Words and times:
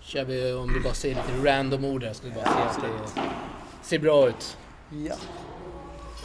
Kör 0.00 0.24
vi 0.24 0.52
om 0.52 0.72
du 0.72 0.80
bara 0.80 0.94
säger 0.94 1.14
lite 1.14 1.50
random 1.50 1.84
ord 1.84 2.04
här 2.04 2.12
så 2.12 2.24
vi 2.24 2.30
bara 2.30 2.44
ser 2.44 2.52
att 2.52 2.82
det 3.14 3.20
ser 3.82 3.98
bra 3.98 4.28
ut. 4.28 4.56
Ja. 4.90 5.14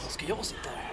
Ska 0.08 0.26
jag 0.26 0.44
sitta 0.44 0.70
här? 0.76 0.92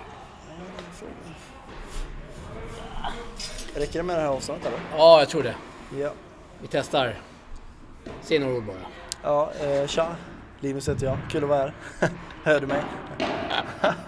Räcker 3.75 3.99
det 3.99 4.03
med 4.03 4.15
det 4.15 4.21
här 4.21 4.29
avståndet 4.29 4.65
eller? 4.65 4.79
Ja, 4.97 5.19
jag 5.19 5.29
tror 5.29 5.43
det. 5.43 5.55
Ja. 5.99 6.11
Vi 6.61 6.67
testar. 6.67 7.19
Säg 8.21 8.39
några 8.39 8.55
ord 8.55 8.65
bara. 8.65 8.75
Ja, 9.23 9.51
eh, 9.61 9.87
tja. 9.87 10.15
Linus 10.59 10.89
heter 10.89 11.05
jag. 11.05 11.17
Kul 11.31 11.43
att 11.43 11.49
vara 11.49 11.59
här. 11.59 11.73
Hör 12.43 12.59
du 12.59 12.67
mig? 12.67 12.83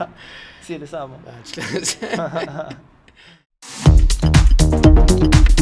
Ser 0.62 0.80
detsamma. 0.80 1.16
Världsklass. 1.26 1.98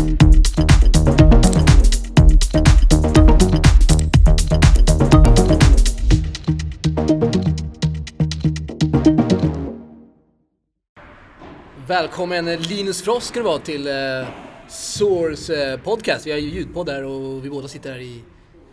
Välkommen 11.88 12.48
eh, 12.48 12.60
Linus 12.60 13.02
Frost 13.02 13.28
ska 13.28 13.40
det 13.40 13.46
vara 13.46 13.60
till 13.60 13.88
eh, 13.88 14.28
Source 14.68 15.72
eh, 15.72 15.80
Podcast. 15.80 16.28
Vi 16.28 16.32
har 16.32 16.38
ju 16.38 16.50
ljudpodd 16.50 16.90
här 16.90 17.04
och 17.04 17.46
vi 17.46 17.50
båda 17.50 17.68
sitter 17.68 17.92
här 17.92 18.00
i 18.00 18.24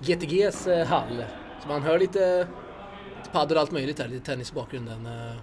GTGs 0.01 0.67
eh, 0.67 0.87
hall. 0.87 1.25
Så 1.63 1.69
man 1.69 1.83
hör 1.83 1.99
lite, 1.99 2.39
lite 3.19 3.31
paddel 3.33 3.57
och 3.57 3.61
allt 3.61 3.71
möjligt 3.71 3.99
här, 3.99 4.09
lite 4.09 4.27
tennis 4.27 4.51
i 4.51 4.55
bakgrunden. 4.55 5.07
Eh, 5.07 5.37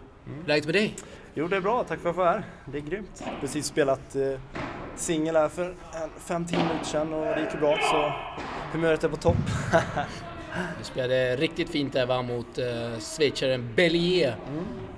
Läget 0.46 0.66
med 0.66 0.76
dig? 0.76 0.96
Jo, 1.34 1.48
det 1.48 1.56
är 1.56 1.62
bra. 1.62 1.84
Tack 1.84 1.88
för 1.88 1.96
att 1.96 2.04
jag 2.04 2.16
får 2.16 2.22
vara 2.22 2.32
här. 2.32 2.44
Det 2.66 2.78
är 2.78 2.82
grymt. 2.82 3.24
Precis 3.42 3.66
spelat 3.66 4.16
eh, 4.16 4.40
singel 4.96 5.36
här 5.36 5.50
för 5.50 5.66
en, 5.70 6.10
fem, 6.20 6.46
tio 6.46 6.58
minuter 6.58 6.86
sedan 6.86 7.14
och 7.14 7.26
det 7.26 7.42
gick 7.42 7.54
ju 7.54 7.60
bra 7.60 7.78
så 7.92 8.14
humöret 8.72 9.04
är 9.04 9.10
på 9.10 9.18
topp. 9.18 9.38
Du 10.78 10.84
spelade 10.84 11.36
riktigt 11.36 11.70
fint 11.70 11.94
där 11.94 12.06
va, 12.06 12.22
mot 12.22 12.58
eh, 12.58 13.00
schweizaren 13.00 13.74
Bellier 13.76 14.36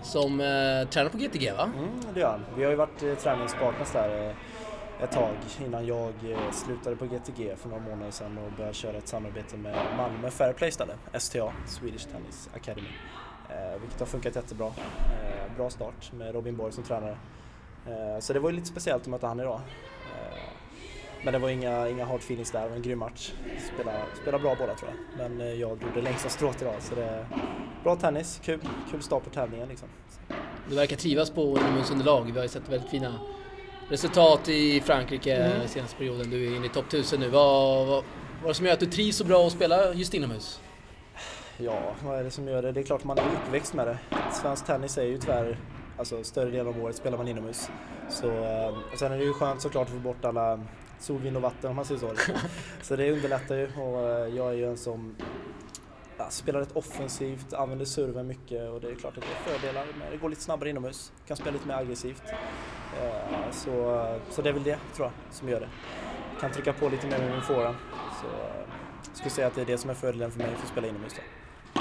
som 0.02 0.40
eh, 0.40 0.90
tränar 0.90 1.10
på 1.10 1.18
GTG 1.18 1.52
va? 1.52 1.72
Mm, 1.78 1.90
det 2.14 2.20
gör 2.20 2.30
han. 2.30 2.46
Vi 2.58 2.64
har 2.64 2.72
ju 2.72 2.78
varit 2.78 3.04
eh, 3.04 3.16
träningspartners 3.16 3.92
där 3.92 4.30
eh, 4.30 5.04
ett 5.04 5.12
tag 5.12 5.34
innan 5.66 5.86
jag 5.86 6.14
eh, 6.32 6.52
slutade 6.52 6.96
på 6.96 7.06
GTG 7.06 7.56
för 7.58 7.70
några 7.70 7.84
månader 7.84 8.12
sedan 8.12 8.38
och 8.38 8.52
började 8.58 8.74
köra 8.74 8.98
ett 8.98 9.08
samarbete 9.08 9.58
med 9.58 9.76
Malmö 9.98 10.30
Fairplay 10.30 10.70
istället, 10.70 10.98
STA, 11.14 11.54
Swedish 11.68 12.08
Tennis 12.12 12.50
Academy. 12.56 12.88
Eh, 13.50 13.82
vilket 13.82 14.00
har 14.00 14.08
funkat 14.08 14.36
jättebra. 14.36 14.68
Eh, 14.68 15.56
bra 15.58 15.70
start 15.70 16.12
med 16.14 16.34
Robin 16.34 16.58
Borg 16.58 16.72
som 16.72 16.84
tränare. 16.84 17.18
Eh, 17.88 18.20
så 18.20 18.34
det 18.34 18.40
var 18.40 18.50
ju 18.50 18.56
lite 18.56 18.68
speciellt 18.68 19.02
att 19.02 19.08
möta 19.08 19.28
han 19.28 19.40
idag. 19.40 19.62
Eh, 20.16 20.51
men 21.24 21.34
det 21.34 21.40
var 21.40 21.50
inga, 21.50 21.90
inga 21.90 22.06
hard 22.06 22.20
feelings 22.20 22.52
där, 22.52 22.62
det 22.64 22.70
var 22.70 22.76
en 22.76 22.82
grym 22.82 23.00
match. 23.00 23.32
Spela, 23.74 23.92
spela 24.22 24.40
bra 24.40 24.56
båda 24.60 24.76
tror 24.76 24.90
jag. 24.92 25.18
Men 25.30 25.42
eh, 25.48 25.54
jag 25.54 25.78
drog 25.78 25.92
det 25.96 26.02
längsta 26.02 26.30
strået 26.30 26.62
idag 26.62 26.74
så 26.80 26.96
det 26.96 27.04
är 27.06 27.26
bra 27.84 27.96
tennis, 27.96 28.42
kul, 28.44 28.60
kul 28.92 29.02
start 29.02 29.24
på 29.24 29.30
tävlingen 29.30 29.68
liksom. 29.70 29.88
Du 30.70 30.76
verkar 30.76 30.96
trivas 30.96 31.30
på 31.30 31.42
inomhusunderlag. 31.42 32.22
Vi 32.26 32.32
har 32.32 32.42
ju 32.42 32.48
sett 32.50 32.70
väldigt 32.70 32.90
fina 32.90 33.14
resultat 33.90 34.50
i 34.50 34.82
Frankrike 34.82 35.36
Mm. 35.36 35.68
senaste 35.68 35.98
perioden. 35.98 36.30
Du 36.30 36.46
är 36.52 36.56
inne 36.56 36.66
i 36.66 36.70
topp 36.70 36.86
1000 36.88 37.20
nu. 37.20 37.30
Vad, 37.30 37.88
vad, 37.88 38.04
vad 38.42 38.44
är 38.44 38.48
det 38.48 38.54
som 38.54 38.66
gör 38.66 38.74
att 38.74 38.80
du 38.80 38.86
trivs 38.86 39.18
så 39.18 39.24
bra 39.24 39.48
att 39.48 39.52
spela 39.54 39.94
just 39.94 40.14
inomhus? 40.14 40.62
Ja, 41.58 41.80
vad 42.04 42.20
är 42.20 42.24
det 42.24 42.32
som 42.32 42.48
gör 42.48 42.62
det? 42.62 42.72
Det 42.72 42.80
är 42.80 42.84
klart 42.84 43.04
man 43.04 43.18
är 43.18 43.24
uppväxt 43.46 43.74
med 43.74 43.88
det. 43.88 43.98
Svensk 44.34 44.66
tennis 44.66 44.98
är 44.98 45.04
ju 45.04 45.18
tyvärr, 45.18 45.58
alltså 45.98 46.24
större 46.24 46.50
delen 46.50 46.68
av 46.68 46.84
året 46.84 46.96
spelar 46.96 47.18
man 47.18 47.28
inomhus. 47.28 47.70
Så, 48.10 48.28
eh, 48.28 48.68
och 48.94 49.00
sen 49.00 49.12
är 49.12 49.18
det 49.18 49.24
ju 49.24 49.34
skönt 49.34 49.62
såklart 49.62 49.88
att 49.88 49.94
få 49.94 50.00
bort 50.00 50.26
alla 50.26 50.60
sol, 51.02 51.22
vind 51.22 51.36
och 51.36 51.42
vatten 51.42 51.70
om 51.70 51.76
man 51.76 51.86
säger 51.86 52.00
så. 52.00 52.12
liksom. 52.12 52.36
Så 52.82 52.96
det 52.96 53.12
underlättar 53.12 53.56
ju 53.56 53.66
och 53.78 54.10
eh, 54.10 54.36
jag 54.36 54.48
är 54.50 54.54
ju 54.54 54.70
en 54.70 54.78
som 54.78 55.16
ja, 56.18 56.30
spelar 56.30 56.60
rätt 56.60 56.72
offensivt, 56.76 57.54
använder 57.54 57.86
serven 57.86 58.28
mycket 58.28 58.70
och 58.70 58.82
det 58.82 58.90
är 58.92 58.96
klart 58.96 59.18
att 59.18 59.24
det 59.24 59.52
är 59.52 59.58
fördelar 59.60 59.86
med 60.00 60.12
det 60.12 60.18
går 60.18 60.30
lite 60.30 60.42
snabbare 60.42 60.70
inomhus. 60.70 61.12
Kan 61.28 61.38
spela 61.38 61.52
lite 61.52 61.68
mer 61.68 61.76
aggressivt. 61.76 62.24
Eh, 63.02 63.52
Så, 63.52 63.72
så 64.30 64.42
det 64.42 64.50
är 64.50 64.54
väl 64.54 64.64
det 64.64 64.78
tror 64.96 65.08
jag 65.08 65.36
som 65.36 65.50
gör 65.50 65.60
det. 65.60 65.70
Kan 66.42 66.52
trycka 66.52 66.74
på 66.74 66.90
lite 66.90 67.08
mer 67.08 67.20
med 67.20 67.32
min 67.32 67.42
forehand. 67.42 67.76
Så 68.22 68.28
eh, 68.28 68.64
jag 69.08 69.18
skulle 69.18 69.30
säga 69.30 69.48
att 69.48 69.56
det 69.56 69.62
är 69.62 69.66
det 69.66 69.78
som 69.78 69.90
är 69.90 69.94
fördelen 69.94 70.32
för 70.32 70.38
mig 70.40 70.48
för 70.56 70.62
att 70.64 70.68
spela 70.72 70.88
inomhus. 70.88 71.14
Då. 71.16 71.22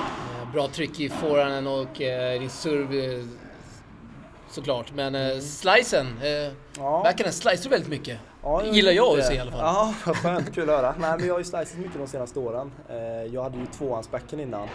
Eh, 0.01 0.53
Bra 0.53 0.69
tryck 0.69 1.01
i 1.01 1.09
forehanden 1.09 1.67
och 1.67 2.01
eh, 2.01 2.41
din 2.41 2.51
serve 2.51 3.15
eh, 3.21 3.25
såklart. 4.51 4.93
Men 4.95 5.15
eh, 5.15 5.39
slicen, 5.39 6.07
eh, 6.23 6.31
Mm. 6.31 6.55
Ja. 6.79 7.01
backhanden 7.05 7.33
slicer 7.33 7.71
väldigt 7.71 7.89
mycket. 7.91 8.19
Ja, 8.43 8.63
Det 8.63 8.69
gillar 8.69 8.93
jag 8.93 9.19
att 9.19 9.27
se 9.27 9.35
i 9.35 9.39
alla 9.39 9.51
fall. 9.51 9.61
Ja, 9.61 9.95
vad 10.07 10.17
skönt. 10.17 10.55
Kul 10.55 10.71
att 10.71 10.77
höra. 10.77 10.95
Nej, 10.99 11.15
men 11.19 11.27
jag 11.27 11.35
har 11.35 11.39
ju 11.39 11.45
slicat 11.45 11.77
mycket 11.79 11.99
de 11.99 12.07
senaste 12.07 12.39
åren. 12.39 12.73
Eh, 12.89 12.97
Jag 13.35 13.43
hade 13.43 13.59
ju 13.59 13.67
tvåhandsbacken 13.67 14.41
innan. 14.41 14.69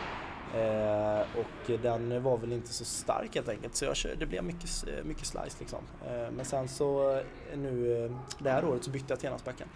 Eh, 0.55 1.19
Och 1.39 1.79
den 1.81 2.23
var 2.23 2.37
väl 2.37 2.53
inte 2.53 2.73
så 2.73 2.85
stark 2.85 3.35
helt 3.35 3.49
enkelt. 3.49 3.75
Så 3.75 3.85
jag 3.85 3.95
kör, 3.95 4.15
det 4.19 4.25
blev 4.25 4.43
mycket, 4.43 4.69
mycket 5.03 5.25
slice 5.25 5.55
liksom. 5.59 5.79
Eh, 6.07 6.31
Men 6.31 6.45
sen 6.45 6.67
så 6.67 7.21
nu 7.55 8.11
det 8.39 8.49
här 8.51 8.65
året 8.65 8.83
så 8.83 8.89
bytte 8.89 9.05
jag 9.07 9.19
till 9.19 9.25
enhandsbacken. 9.27 9.67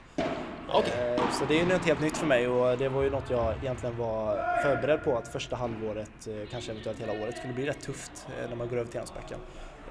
Eh, 0.69 1.31
Så 1.31 1.45
det 1.47 1.53
är 1.59 1.63
ju 1.63 1.73
något 1.73 1.85
helt 1.85 2.01
nytt 2.01 2.17
för 2.17 2.25
mig 2.25 2.47
och 2.47 2.77
det 2.77 2.89
var 2.89 3.03
ju 3.03 3.09
något 3.09 3.29
jag 3.29 3.53
egentligen 3.61 3.97
var 3.97 4.35
förberedd 4.63 5.03
på 5.03 5.17
att 5.17 5.27
första 5.27 5.55
halvåret, 5.55 6.27
kanske 6.51 6.71
eventuellt 6.71 6.99
hela 6.99 7.13
året, 7.23 7.37
skulle 7.37 7.53
bli 7.53 7.65
rätt 7.65 7.81
tufft 7.81 8.27
när 8.49 8.55
man 8.55 8.67
går 8.67 8.77
över 8.77 8.87
till 8.91 8.95
enhandsbacken. 8.99 9.39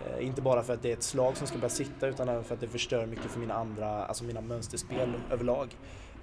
Eh, 0.07 0.27
inte 0.27 0.43
bara 0.43 0.63
för 0.63 0.75
att 0.75 0.83
det 0.83 0.89
är 0.89 0.93
ett 0.93 1.03
slag 1.03 1.37
som 1.37 1.47
ska 1.47 1.59
börja 1.59 1.69
sitta 1.69 2.07
utan 2.07 2.29
även 2.29 2.45
för 2.45 2.55
att 2.55 2.61
det 2.61 2.69
förstör 2.69 3.07
mycket 3.07 3.31
för 3.31 3.41
mina 3.41 3.55
andra, 3.55 4.05
alltså 4.05 4.25
mina 4.25 4.41
mönsterspel 4.41 5.13
överlag. 5.31 5.77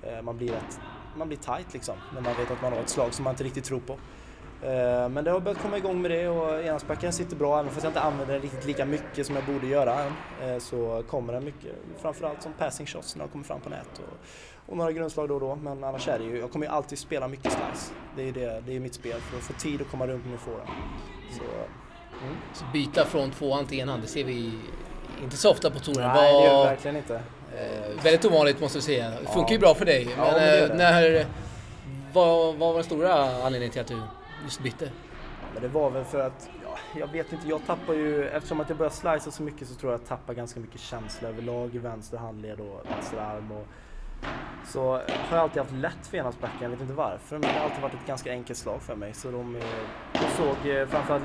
Eh, 0.03 0.22
man 0.22 0.38
blir, 0.38 0.53
ett, 0.53 0.80
man 1.18 1.28
blir 1.28 1.38
tight 1.38 1.74
liksom 1.74 1.96
när 2.13 2.22
man 2.22 2.34
vet 2.38 2.52
att 2.52 2.62
man 2.62 2.74
har 2.74 2.80
ett 2.80 2.90
slag 2.90 3.13
som 3.13 3.24
man 3.24 3.34
inte 3.34 3.44
riktigt 3.44 3.63
tror 3.63 3.80
på. 3.80 3.94
Eh, 4.62 5.09
men 5.09 5.24
det 5.24 5.31
har 5.31 5.40
börjat 5.40 5.62
komma 5.62 5.78
igång 5.78 6.02
med 6.02 6.12
det 6.12 6.28
och 6.28 6.63
enhandsbacken 6.63 7.13
sitter 7.13 7.36
bra 7.36 7.59
även 7.59 7.72
fast 7.72 7.84
jag 7.84 7.90
inte 7.90 8.02
använder 8.02 8.34
den 8.34 8.41
riktigt 8.41 8.66
lika 8.66 8.86
mycket 8.86 9.25
som 9.25 9.36
jag 9.36 9.46
borde 9.46 9.68
göra 9.68 10.03
än. 10.03 10.62
Så 10.62 11.03
kommer 11.07 11.34
den 11.34 11.46
mycket, 11.46 11.75
framförallt 12.02 12.42
som 12.42 12.53
passing 12.53 12.88
shots 12.88 13.16
när 13.16 13.25
de 13.25 13.31
kommer 13.31 13.46
fram 13.46 13.62
på 13.62 13.69
nät 13.69 14.00
och, 14.00 14.18
och 14.72 14.78
några 14.78 14.92
grundslag 14.92 15.30
då 15.30 15.34
och 15.34 15.42
då. 15.42 15.56
Men 15.56 15.84
annars 15.84 16.07
är 16.07 16.19
det 16.19 16.25
ju, 16.25 16.40
jag 16.40 16.52
kommer 16.52 16.66
ju 16.66 16.72
alltid 16.72 17.00
spela 17.00 17.28
mycket 17.28 17.52
slice. 17.52 17.94
Det 18.16 18.22
är 18.22 18.25
ju 18.25 18.31
det, 18.31 18.63
det 18.66 18.75
är 18.75 18.80
mitt 18.80 18.94
spel 18.94 19.22
för 19.22 19.38
att 19.38 19.44
få 19.44 19.53
tid 19.53 19.81
att 19.81 19.92
komma 19.92 20.07
runt 20.07 20.24
med 20.24 20.30
min 20.30 20.40
forehand. 20.40 20.69
Så, 21.38 21.44
mm. 22.24 22.36
Så 22.53 22.66
byta 22.74 23.06
från 23.06 23.31
tvåhand 23.31 23.68
till 23.70 23.80
enhand, 23.80 24.02
det 24.03 24.08
ser 24.08 24.24
vi 24.24 24.52
inte 25.24 25.38
så 25.38 25.52
ofta 25.52 25.70
på 25.72 25.80
touren. 25.80 26.12
Nej, 26.14 26.34
det 26.34 26.44
gör 26.48 26.53
Vad- 26.53 26.66
verkligen 26.68 26.98
inte. 26.98 27.16
Eh, 27.16 28.03
väldigt 28.03 28.26
ovanligt 28.26 28.62
måste 28.62 28.78
jag 28.78 28.84
säga. 28.84 29.09
Det 29.09 29.28
funkar 29.34 29.50
ju 29.50 29.56
Ja. 29.56 29.59
bra 29.59 29.74
för 29.76 29.86
dig. 29.86 30.08
Ja, 30.18 30.24
Men, 30.24 30.34
men 30.34 30.42
det 30.42 30.62
eh, 30.64 30.68
det. 30.70 30.75
när, 30.75 31.25
vad, 32.14 32.56
vad 32.56 32.59
var 32.70 32.74
den 32.74 32.84
stora 32.84 33.14
anledningen 33.44 33.72
till 33.72 33.81
att 33.81 33.88
du 33.88 34.02
just 34.44 34.59
bytte? 34.64 34.90
Men 35.54 35.62
det 35.62 35.68
var 35.68 35.90
väl 35.90 36.04
för 36.04 36.20
att, 36.20 36.50
ja, 36.64 36.78
jag 37.00 37.08
vet 37.08 37.34
inte, 37.34 37.48
jag 37.50 37.62
tappar 37.68 37.94
ju, 37.94 38.28
eftersom 38.30 38.59
att 38.59 38.70
jag 38.70 38.78
börjar 38.78 38.92
slicea 38.92 39.31
så 39.31 39.44
mycket 39.44 39.68
så 39.68 39.75
tror 39.75 39.92
jag 39.92 39.96
att 40.02 40.09
jag 40.09 40.20
tappar 40.20 40.34
ganska 40.34 40.59
mycket 40.59 40.81
känsla 40.81 41.30
överlag 41.30 41.75
i 41.75 41.78
vänster 41.78 42.18
handled 42.18 42.59
och 42.59 42.81
vänster 42.92 43.18
arm. 43.18 43.52
Och, 43.52 43.68
så 44.66 44.92
har 44.92 45.38
jag 45.38 45.40
alltid 45.40 45.62
haft 45.62 45.74
lätt 45.74 46.08
för 46.08 46.18
enhandsbacken, 46.18 46.58
jag 46.62 46.70
vet 46.70 46.81
inte 46.81 46.94
varför, 46.94 47.40
men 47.40 47.42
det 47.42 47.59
har 47.59 47.66
alltid 47.66 47.81
varit 47.81 47.94
ett 47.94 48.08
ganska 48.08 48.31
enkelt 48.31 48.59
slag 48.59 48.81
för 48.81 48.96
mig. 48.96 49.14
Så 49.14 49.31
de, 49.31 49.56
eh, 49.56 49.64
de 50.14 50.20
såg, 50.20 50.70
eh, 50.70 50.88
framförallt 50.88 51.24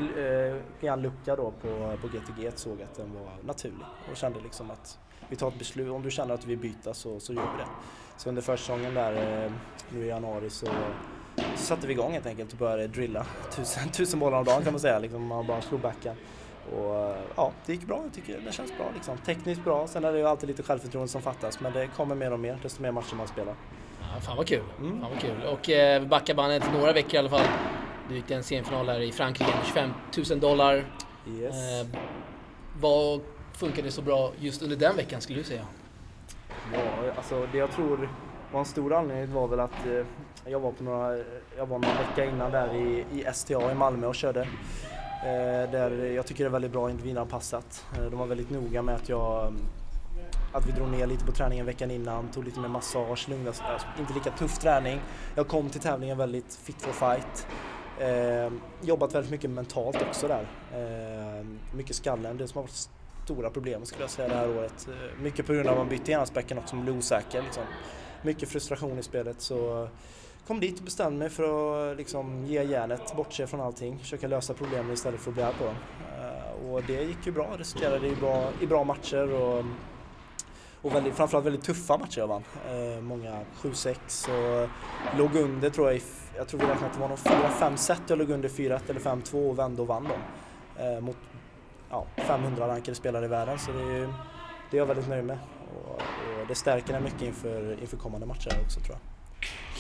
eh, 0.81 0.91
en 0.93 1.03
Lucka 1.03 1.37
då 1.37 1.51
på, 1.51 1.97
på 2.01 2.09
GTG 2.09 2.51
såg 2.55 2.83
att 2.83 2.95
den 2.95 3.15
var 3.15 3.33
naturlig 3.45 3.87
och 4.11 4.17
kände 4.17 4.41
liksom 4.41 4.71
att 4.71 4.99
vi 5.29 5.37
tar 5.37 5.49
ett 5.49 5.59
beslut, 5.59 5.91
om 5.91 6.03
du 6.03 6.11
känner 6.11 6.35
att 6.35 6.41
du 6.41 6.49
vill 6.49 6.59
byta 6.59 6.95
så, 6.95 7.21
så 7.21 7.33
gör 7.33 7.43
vi 7.43 7.63
det. 7.63 7.69
Så 8.17 8.29
under 8.29 8.43
försäsongen 8.43 8.95
där 8.95 9.45
eh, 9.45 9.53
nu 9.89 10.05
i 10.05 10.09
januari 10.09 10.51
så 10.51 10.67
så 11.57 11.67
satte 11.67 11.87
vi 11.87 11.93
igång 11.93 12.13
helt 12.13 12.27
enkelt 12.27 12.53
och 12.53 12.59
började 12.59 12.87
drilla 12.87 13.27
tusen, 13.51 13.89
tusen 13.89 14.21
bollar 14.21 14.39
om 14.39 14.45
dagen 14.45 14.63
kan 14.63 14.73
man 14.73 14.81
säga. 14.81 14.99
Liksom, 14.99 15.27
man 15.27 15.47
bara 15.47 15.61
slog 15.61 15.81
backen. 15.81 16.17
Och 16.77 16.97
eh, 16.97 17.17
ja, 17.37 17.53
det 17.67 17.73
gick 17.73 17.87
bra. 17.87 18.01
Jag 18.03 18.13
tycker 18.13 18.41
det 18.41 18.53
känns 18.53 18.77
bra. 18.77 18.87
Liksom. 18.95 19.19
Tekniskt 19.19 19.65
bra. 19.65 19.87
Sen 19.87 20.05
är 20.05 20.13
det 20.13 20.19
ju 20.19 20.27
alltid 20.27 20.49
lite 20.49 20.63
självförtroende 20.63 21.09
som 21.09 21.23
fattas. 21.23 21.61
Men 21.61 21.73
det 21.73 21.87
kommer 21.87 22.15
mer 22.15 22.33
och 22.33 22.41
mer 22.41 22.59
desto 22.63 22.83
mer 22.83 22.93
matcher 22.93 23.15
man 23.15 23.29
spelar. 23.29 23.55
Ja, 24.01 24.21
fan 24.21 24.37
vad 24.37 24.47
kul. 24.47 24.63
Mm. 24.79 25.01
Fan 25.01 25.11
vad 25.11 25.21
kul. 25.21 25.43
Och 25.43 25.71
eh, 25.71 26.01
vi 26.01 26.07
backar 26.07 26.35
bandet 26.35 26.73
några 26.73 26.93
veckor 26.93 27.15
i 27.15 27.19
alla 27.19 27.29
fall. 27.29 27.47
Du 28.09 28.15
gick 28.15 28.27
till 28.27 28.37
en 28.37 28.43
semifinal 28.43 28.89
här 28.89 29.01
i 29.01 29.13
Frankrike, 29.13 29.53
25 29.67 29.91
000 30.31 30.41
dollar. 30.41 30.85
Yes. 31.29 31.55
Eh, 31.55 31.87
vad 32.81 33.21
funkade 33.53 33.91
så 33.91 34.03
bra 34.03 34.33
just 34.39 34.63
under 34.63 34.77
den 34.77 34.97
veckan 34.97 35.21
skulle 35.21 35.39
du 35.39 35.45
säga? 35.45 35.67
Ja, 36.73 37.13
alltså 37.17 37.47
det 37.53 37.59
jag 37.59 37.71
tror 37.71 38.09
var 38.53 38.61
en 38.61 38.67
stor 38.67 38.93
anledning 38.93 39.35
var 39.35 39.49
väl 39.49 39.61
att 39.61 39.87
eh, 39.87 40.07
jag 40.45 40.61
var 40.61 40.73
på 40.73 40.85
några, 40.85 41.17
jag 41.57 41.67
var 41.67 41.79
några 41.79 41.95
vecka 41.95 42.25
innan 42.25 42.51
där 42.51 42.75
i, 42.75 43.05
i 43.13 43.25
STA 43.33 43.73
i 43.73 43.75
Malmö 43.75 44.07
och 44.07 44.15
körde. 44.15 44.49
Eh, 45.23 45.71
där 45.71 45.91
jag 45.91 46.27
tycker 46.27 46.45
det 46.45 46.49
är 46.49 46.53
väldigt 46.53 46.73
bra 46.73 46.91
individanpassat. 46.91 47.85
Eh, 47.97 48.05
de 48.05 48.19
var 48.19 48.27
väldigt 48.27 48.51
noga 48.51 48.83
med 48.83 48.95
att 48.95 49.09
jag 49.09 49.55
att 50.53 50.67
vi 50.67 50.73
drog 50.73 50.89
ner 50.89 51.07
lite 51.07 51.25
på 51.25 51.33
träningen 51.33 51.67
veckan 51.67 51.91
innan, 51.91 52.29
tog 52.29 52.45
lite 52.45 52.61
mer 52.61 52.69
massage, 52.69 53.29
lugna. 53.29 53.49
Alltså, 53.49 53.87
inte 53.99 54.13
lika 54.13 54.31
tuff 54.31 54.59
träning. 54.59 55.01
Jag 55.35 55.49
kom 55.49 55.71
till 55.71 55.81
tävlingen 55.81 56.19
väldigt 56.19 56.55
fit 56.55 56.83
for 56.83 56.93
fight. 56.93 57.47
Eh, 58.01 58.53
jobbat 58.83 59.15
väldigt 59.15 59.31
mycket 59.31 59.51
mentalt 59.51 60.03
också 60.03 60.29
där. 60.29 60.47
Eh, 60.73 61.47
mycket 61.77 61.97
skallen, 61.97 62.37
det 62.37 62.49
som 62.49 62.57
har 62.57 62.63
varit 62.63 62.89
stora 63.25 63.51
problem 63.51 63.87
skulle 63.87 64.03
jag 64.03 64.11
säga 64.11 64.29
det 64.29 64.35
här 64.35 64.57
året. 64.59 64.89
Eh, 64.89 65.23
mycket 65.23 65.47
på 65.47 65.53
grund 65.53 65.67
av 65.67 65.73
att 65.73 65.79
man 65.79 65.89
bytte 65.89 66.13
enhandsbäcken 66.13 66.59
också, 66.59 66.77
man 66.77 66.85
blev 66.85 66.99
osäker. 66.99 67.43
Liksom. 67.43 67.63
mycket 68.23 68.49
frustration 68.49 68.99
i 68.99 69.03
spelet 69.03 69.41
så 69.41 69.89
kom 70.47 70.61
dit 70.61 70.79
och 70.79 70.85
bestämde 70.85 71.19
mig 71.19 71.31
för 71.31 71.91
att 71.93 71.97
liksom 71.97 72.47
ge 72.47 72.63
järnet, 72.63 73.17
bortse 73.17 73.47
från 73.47 73.61
allting, 73.61 73.99
försöka 73.99 74.29
lösa 74.29 74.55
problemen 74.55 74.93
istället 74.93 75.21
för 75.21 75.31
att 75.31 75.35
bli 75.35 75.43
arg 75.43 75.55
på 75.59 75.65
dem. 75.65 75.75
Eh, 76.21 76.71
och 76.71 76.83
det 76.83 77.03
gick 77.03 77.27
ju 77.27 77.33
bra, 77.33 77.55
resulterade 77.59 78.07
i 78.07 78.17
bra, 78.17 78.49
i 78.61 78.67
bra 78.67 78.85
matcher 78.85 79.33
och, 79.33 79.65
och 80.83 80.95
väldigt, 80.95 81.15
framförallt 81.15 81.47
väldigt 81.47 81.65
tuffa 81.65 81.99
matcher 81.99 82.19
jag 82.19 82.27
vann. 82.27 82.45
Eh, 82.69 83.01
många 83.01 83.41
7-6 83.63 83.95
och 84.29 84.69
låg 85.19 85.37
under 85.37 85.71
tror 85.71 85.87
jag 85.87 85.97
i, 85.97 86.03
jag 86.37 86.49
tror 86.49 86.61
vi 86.61 86.67
räknade 86.67 86.87
att 86.87 86.95
det 86.95 87.01
var 87.01 87.09
någon 87.09 87.19
4-5 87.19 87.77
set 87.77 88.03
jag 88.07 88.19
låg 88.19 88.31
under 88.31 88.49
4-1 88.49 88.81
eller 88.89 89.01
5-2 89.01 89.51
och 89.51 89.59
vände 89.59 89.83
och 89.83 89.89
vann 89.89 90.05
dem. 90.05 90.21
Eh, 90.77 91.01
mot 91.01 91.17
ja, 91.91 92.07
500 92.17 92.69
rankade 92.69 92.95
spelare 92.95 93.25
i 93.25 93.29
världen 93.29 93.59
så 93.59 93.73
det 93.73 93.83
är, 93.83 94.15
det 94.71 94.77
är 94.77 94.79
jag 94.79 94.87
väldigt 94.87 95.09
nöjd 95.09 95.25
med. 95.25 95.39
Och, 95.85 95.95
och 96.41 96.47
det 96.49 96.55
stärker 96.55 96.93
mig 96.93 97.03
mycket 97.03 97.23
inför, 97.23 97.81
inför 97.81 97.97
kommande 97.97 98.27
matcher 98.27 98.51
också 98.65 98.81
tror 98.81 98.99
jag. 99.03 99.10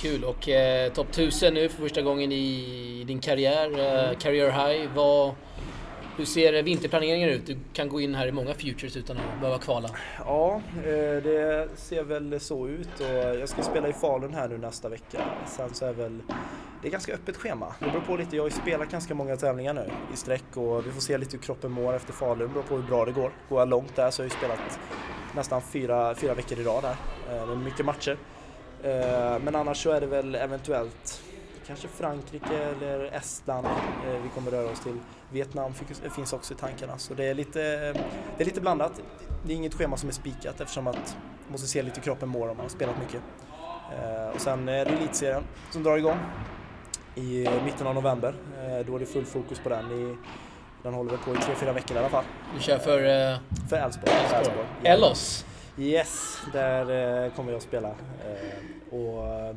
Kul 0.01 0.25
och 0.25 0.49
eh, 0.49 0.93
topp 0.93 1.11
1000 1.11 1.55
nu 1.55 1.69
för 1.69 1.83
första 1.83 2.03
gången 2.03 2.33
i 2.33 3.05
din 3.07 3.21
karriär, 3.21 3.71
eh, 3.71 4.19
career 4.19 4.51
high. 4.51 4.91
Vad, 4.95 5.35
hur 6.17 6.25
ser 6.25 6.63
vinterplaneringen 6.63 7.29
ut? 7.29 7.47
Du 7.47 7.59
kan 7.73 7.89
gå 7.89 8.01
in 8.01 8.15
här 8.15 8.27
i 8.27 8.33
många 8.33 8.55
futures 8.55 8.97
utan 8.97 9.17
att 9.17 9.41
behöva 9.41 9.59
kvala. 9.59 9.89
Ja, 10.19 10.63
eh, 10.77 11.23
det 11.23 11.69
ser 11.77 12.03
väl 12.03 12.41
så 12.41 12.69
ut 12.69 13.01
och 13.01 13.39
jag 13.41 13.49
ska 13.49 13.63
spela 13.63 13.89
i 13.89 13.93
Falun 13.93 14.35
här 14.35 14.49
nu 14.49 14.59
nästa 14.59 14.89
vecka. 14.89 15.25
Sen 15.47 15.75
så 15.75 15.87
är 15.87 15.93
väl 15.93 16.23
det 16.83 16.89
är 16.89 16.93
ganska 16.93 17.15
öppet 17.15 17.37
schema. 17.37 17.75
Det 17.79 17.87
beror 17.87 18.01
på 18.01 18.17
lite, 18.17 18.37
jag 18.37 18.43
har 18.43 18.49
ju 18.49 18.57
spelat 18.57 18.91
ganska 18.91 19.15
många 19.15 19.37
tävlingar 19.37 19.75
nu 19.75 19.91
i 20.15 20.17
sträck 20.17 20.57
och 20.57 20.87
vi 20.87 20.91
får 20.91 21.01
se 21.01 21.19
lite 21.19 21.37
hur 21.37 21.43
kroppen 21.43 21.71
mår 21.71 21.95
efter 21.95 22.13
Falun. 22.13 22.39
Det 22.39 22.49
beror 22.49 22.63
på 22.63 22.77
hur 22.77 22.83
bra 22.83 23.05
det 23.05 23.13
går. 23.13 23.33
Går 23.49 23.59
jag 23.59 23.69
långt 23.69 23.97
där 23.97 24.11
så 24.11 24.23
har 24.23 24.25
jag 24.25 24.33
ju 24.33 24.39
spelat 24.39 24.81
nästan 25.35 25.63
fyra, 25.63 26.15
fyra 26.15 26.35
veckor 26.35 26.59
i 26.59 26.65
rad 26.65 26.83
där. 26.83 26.97
Eh, 27.37 27.57
mycket 27.57 27.87
matcher. 27.87 28.17
Eh, 28.85 29.39
men 29.45 29.57
annars 29.57 29.83
så 29.83 29.91
är 29.91 30.01
det 30.01 30.07
väl 30.07 30.35
eventuellt 30.35 31.23
kanske 31.67 31.89
Frankrike 31.89 32.57
eller 32.57 33.05
Estland 33.05 33.67
vi 34.23 34.29
kommer 34.35 34.51
röra 34.51 34.71
oss 34.71 34.81
till. 34.81 34.99
Vietnam 35.33 35.73
finns 36.17 36.33
också 36.33 36.55
i 36.55 36.57
tankarna 36.57 36.99
så 36.99 37.15
det 37.15 37.25
är 37.25 37.35
lite, 37.35 37.61
det 38.37 38.43
är 38.43 38.45
lite 38.45 38.61
blandat. 38.61 38.93
Det 39.45 39.53
är 39.53 39.57
inget 39.57 39.75
schema 39.75 39.97
som 39.97 40.09
är 40.09 40.13
spikat 40.13 40.61
eftersom 40.61 40.87
att 40.87 41.17
man 41.45 41.53
måste 41.53 41.67
se 41.67 41.83
lite 41.83 42.01
kroppen 42.01 42.29
mår 42.29 42.49
om 42.49 42.57
man 42.57 42.65
har 42.65 42.71
spelat 42.71 42.99
mycket. 42.99 43.23
Och 44.35 44.41
sen 44.41 44.69
är 44.69 44.85
det 44.85 44.91
elitserien 44.91 45.43
som 45.71 45.83
drar 45.83 45.97
igång 45.97 46.19
i 47.15 47.49
mitten 47.65 47.87
av 47.87 47.95
november. 47.95 48.35
Då 48.87 48.95
är 48.97 48.99
det 48.99 49.07
full 49.07 49.27
fokus 49.27 49.59
på 49.59 49.69
den. 49.69 49.91
I, 49.91 50.17
den 50.83 50.95
håller 50.95 51.11
väl 51.11 51.21
på 51.21 51.35
i 51.35 51.37
tre, 51.37 51.55
fyra 51.55 51.73
veckor 51.73 51.97
i 51.97 51.99
alla 52.01 52.09
fall. 52.09 52.25
Du 52.55 52.61
kör 52.61 52.79
för? 52.79 52.99
För 53.69 53.77
Elfsborg. 53.77 54.13
Ellos? 54.83 55.47
Yes, 55.79 56.43
där 56.53 57.25
uh, 57.25 57.35
kommer 57.35 57.51
jag 57.51 57.57
att 57.57 57.63
spela. 57.63 57.89
Uh, 57.89 58.95
och, 58.95 59.55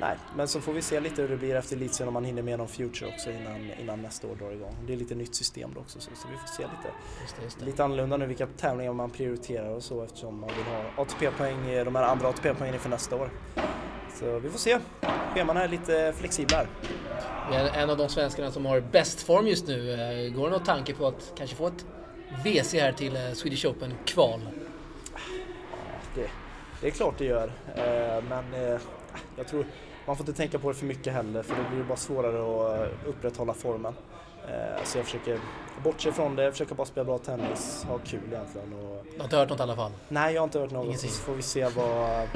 nej, 0.00 0.16
men 0.36 0.48
så 0.48 0.60
får 0.60 0.72
vi 0.72 0.82
se 0.82 1.00
lite 1.00 1.22
hur 1.22 1.28
det 1.28 1.36
blir 1.36 1.54
efter 1.54 1.76
elitserien 1.76 2.08
om 2.08 2.14
man 2.14 2.24
hinner 2.24 2.42
med 2.42 2.58
någon 2.58 2.68
future 2.68 3.08
också 3.08 3.30
innan, 3.30 3.70
innan 3.80 4.02
nästa 4.02 4.26
år 4.26 4.34
drar 4.34 4.50
igång. 4.50 4.76
Det 4.86 4.92
är 4.92 4.96
lite 4.96 5.14
nytt 5.14 5.34
system 5.34 5.70
då 5.74 5.80
också 5.80 6.00
så, 6.00 6.10
så 6.14 6.28
vi 6.28 6.36
får 6.36 6.46
se 6.46 6.62
lite, 6.62 6.88
just 7.22 7.36
det, 7.36 7.44
just 7.44 7.58
det. 7.58 7.64
lite 7.64 7.84
annorlunda 7.84 8.16
nu 8.16 8.26
vilka 8.26 8.46
tävlingar 8.46 8.92
man 8.92 9.10
prioriterar 9.10 9.68
och 9.68 9.82
så 9.82 10.02
eftersom 10.02 10.40
man 10.40 10.50
vill 10.56 10.64
ha 10.64 11.02
ATP-poäng, 11.02 11.84
de 11.84 11.94
här 11.94 12.02
andra 12.02 12.28
ATP-poängen 12.28 12.74
inför 12.74 12.90
nästa 12.90 13.16
år. 13.16 13.30
Så 14.14 14.38
vi 14.38 14.50
får 14.50 14.58
se. 14.58 14.78
Scheman 15.34 15.56
är 15.56 15.68
lite 15.68 16.12
flexibla 16.16 16.56
här. 16.56 16.68
En 17.74 17.90
av 17.90 17.96
de 17.96 18.08
svenskarna 18.08 18.50
som 18.50 18.66
har 18.66 18.80
bäst 18.80 19.22
form 19.22 19.46
just 19.46 19.66
nu. 19.66 20.32
Går 20.36 20.44
det 20.44 20.50
någon 20.50 20.64
tanke 20.64 20.94
på 20.94 21.06
att 21.06 21.32
kanske 21.36 21.56
få 21.56 21.66
ett 21.66 21.86
WC 22.44 22.74
här 22.74 22.92
till 22.92 23.18
Swedish 23.34 23.66
Open-kval? 23.66 24.40
Det, 26.82 26.88
är 26.88 26.90
klart 26.90 27.14
det 27.18 27.24
gör, 27.24 27.52
men 28.28 28.78
jag 29.36 29.48
tror 29.48 29.66
man 30.06 30.16
får 30.16 30.26
inte 30.28 30.38
tänka 30.38 30.58
på 30.58 30.68
det 30.68 30.74
för 30.74 30.86
mycket 30.86 31.12
heller 31.12 31.42
för 31.42 31.54
då 31.56 31.62
blir 31.70 31.78
det 31.78 31.84
bara 31.84 31.96
svårare 31.96 32.38
att 32.38 32.88
upprätthålla 33.06 33.54
formen. 33.54 33.94
Så 34.84 34.98
jag 34.98 35.04
försöker 35.04 35.38
bortse 35.84 36.12
från 36.12 36.36
det, 36.36 36.52
försöka 36.52 36.74
bara 36.74 36.86
spela 36.86 37.04
bra 37.04 37.18
tennis, 37.18 37.86
ha 37.88 37.98
kul 37.98 38.20
egentligen. 38.32 38.72
Och... 38.72 39.04
Du 39.12 39.18
har 39.18 39.24
inte 39.24 39.36
hört 39.36 39.48
något 39.48 39.58
i 39.58 39.62
alla 39.62 39.76
fall? 39.76 39.92
Nej, 40.08 40.34
jag 40.34 40.40
har 40.40 40.44
inte 40.44 40.58
hört 40.58 40.70
något. 40.70 40.84
Ingenting. 40.84 41.10
Så 41.10 41.22
får 41.22 41.34
vi 41.34 41.42
se 41.42 41.64
vad, 41.64 42.28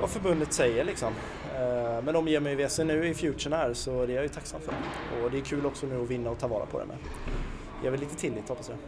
vad 0.00 0.10
förbundet 0.10 0.52
säger 0.52 0.84
liksom. 0.84 1.12
Men 2.04 2.14
de 2.14 2.28
ger 2.28 2.40
mig 2.40 2.54
WC 2.54 2.78
nu 2.78 3.08
i 3.08 3.14
Futuren 3.14 3.58
här 3.58 3.74
så 3.74 4.06
det 4.06 4.12
är 4.12 4.16
jag 4.16 4.22
ju 4.22 4.28
tacksam 4.28 4.60
för. 4.60 4.74
Och 5.24 5.30
det 5.30 5.38
är 5.38 5.42
kul 5.42 5.66
också 5.66 5.86
nu 5.86 6.02
att 6.02 6.08
vinna 6.10 6.30
och 6.30 6.38
ta 6.38 6.46
vara 6.46 6.66
på 6.66 6.78
det 6.78 6.86
med. 6.86 6.96
Ger 7.82 7.90
väl 7.90 8.00
lite 8.00 8.16
tillit 8.16 8.48
hoppas 8.48 8.68
jag. 8.68 8.78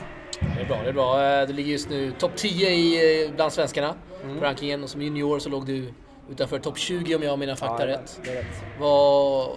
Det 0.40 0.62
är 0.62 0.66
bra, 0.66 0.82
det 0.82 0.88
är 0.88 0.92
bra. 0.92 1.46
Du 1.46 1.52
ligger 1.52 1.72
just 1.72 1.90
nu 1.90 2.12
topp 2.12 2.32
10 2.36 2.70
i, 2.70 3.30
bland 3.36 3.52
svenskarna 3.52 3.94
mm. 4.24 4.38
på 4.38 4.44
rankingen 4.44 4.82
och 4.82 4.90
som 4.90 5.02
junior 5.02 5.38
så 5.38 5.48
låg 5.48 5.66
du 5.66 5.92
utanför 6.30 6.58
topp 6.58 6.78
20 6.78 7.14
om 7.14 7.22
jag 7.22 7.30
har 7.30 7.36
mina 7.36 7.56
fakta 7.56 7.88
ja, 7.88 7.96
rätt. 7.96 8.20
Det 8.24 8.30
är 8.30 8.34
rätt. 8.34 8.62
Vad, 8.80 9.50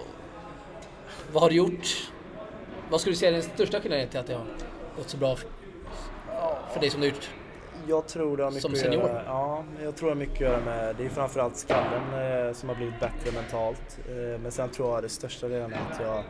vad 1.31 1.44
har 1.44 1.50
du 1.50 1.56
gjort? 1.56 2.12
Vad 2.90 3.02
skulle 3.02 3.14
du 3.14 3.18
säga 3.18 3.30
är 3.30 3.34
den 3.34 3.42
största 3.44 3.81
skillnaden 3.81 4.08
till 4.08 4.20
att 4.20 4.28
det 4.28 4.34
har 4.34 4.46
gått 4.98 5.10
så 5.10 5.18
bra 5.18 5.36
för, 5.36 5.50
för 6.74 6.80
dig 6.80 6.90
som 6.90 7.02
du 7.02 7.08
har 7.08 7.14
gjort? 7.14 7.30
Jag 7.88 8.08
tror 8.08 8.38
det 8.38 8.44
har 8.44 8.52
mycket 8.52 8.62
som 8.62 8.74
att 8.74 8.80
senior? 8.80 9.10
göra, 9.10 9.24
ja, 9.26 9.64
jag 9.84 9.96
tror 9.96 10.10
det 10.10 10.16
har 10.16 10.20
mycket 10.20 10.36
att 10.36 10.42
göra 10.42 10.60
med, 10.66 10.96
det 10.96 11.06
är 11.06 11.10
framförallt 11.10 11.58
skallen 11.58 12.48
eh, 12.48 12.54
som 12.54 12.70
har 12.70 12.76
blivit 12.76 13.00
bättre 13.00 13.31
mentalt. 13.31 14.00
Eh, 14.10 14.42
men 14.42 14.52
sen 14.52 14.70
tror 14.70 14.94
jag 14.94 15.04
det 15.04 15.10
största 15.10 15.48
delen 15.48 15.74
är 15.74 15.78
att 15.92 16.02
jag 16.02 16.24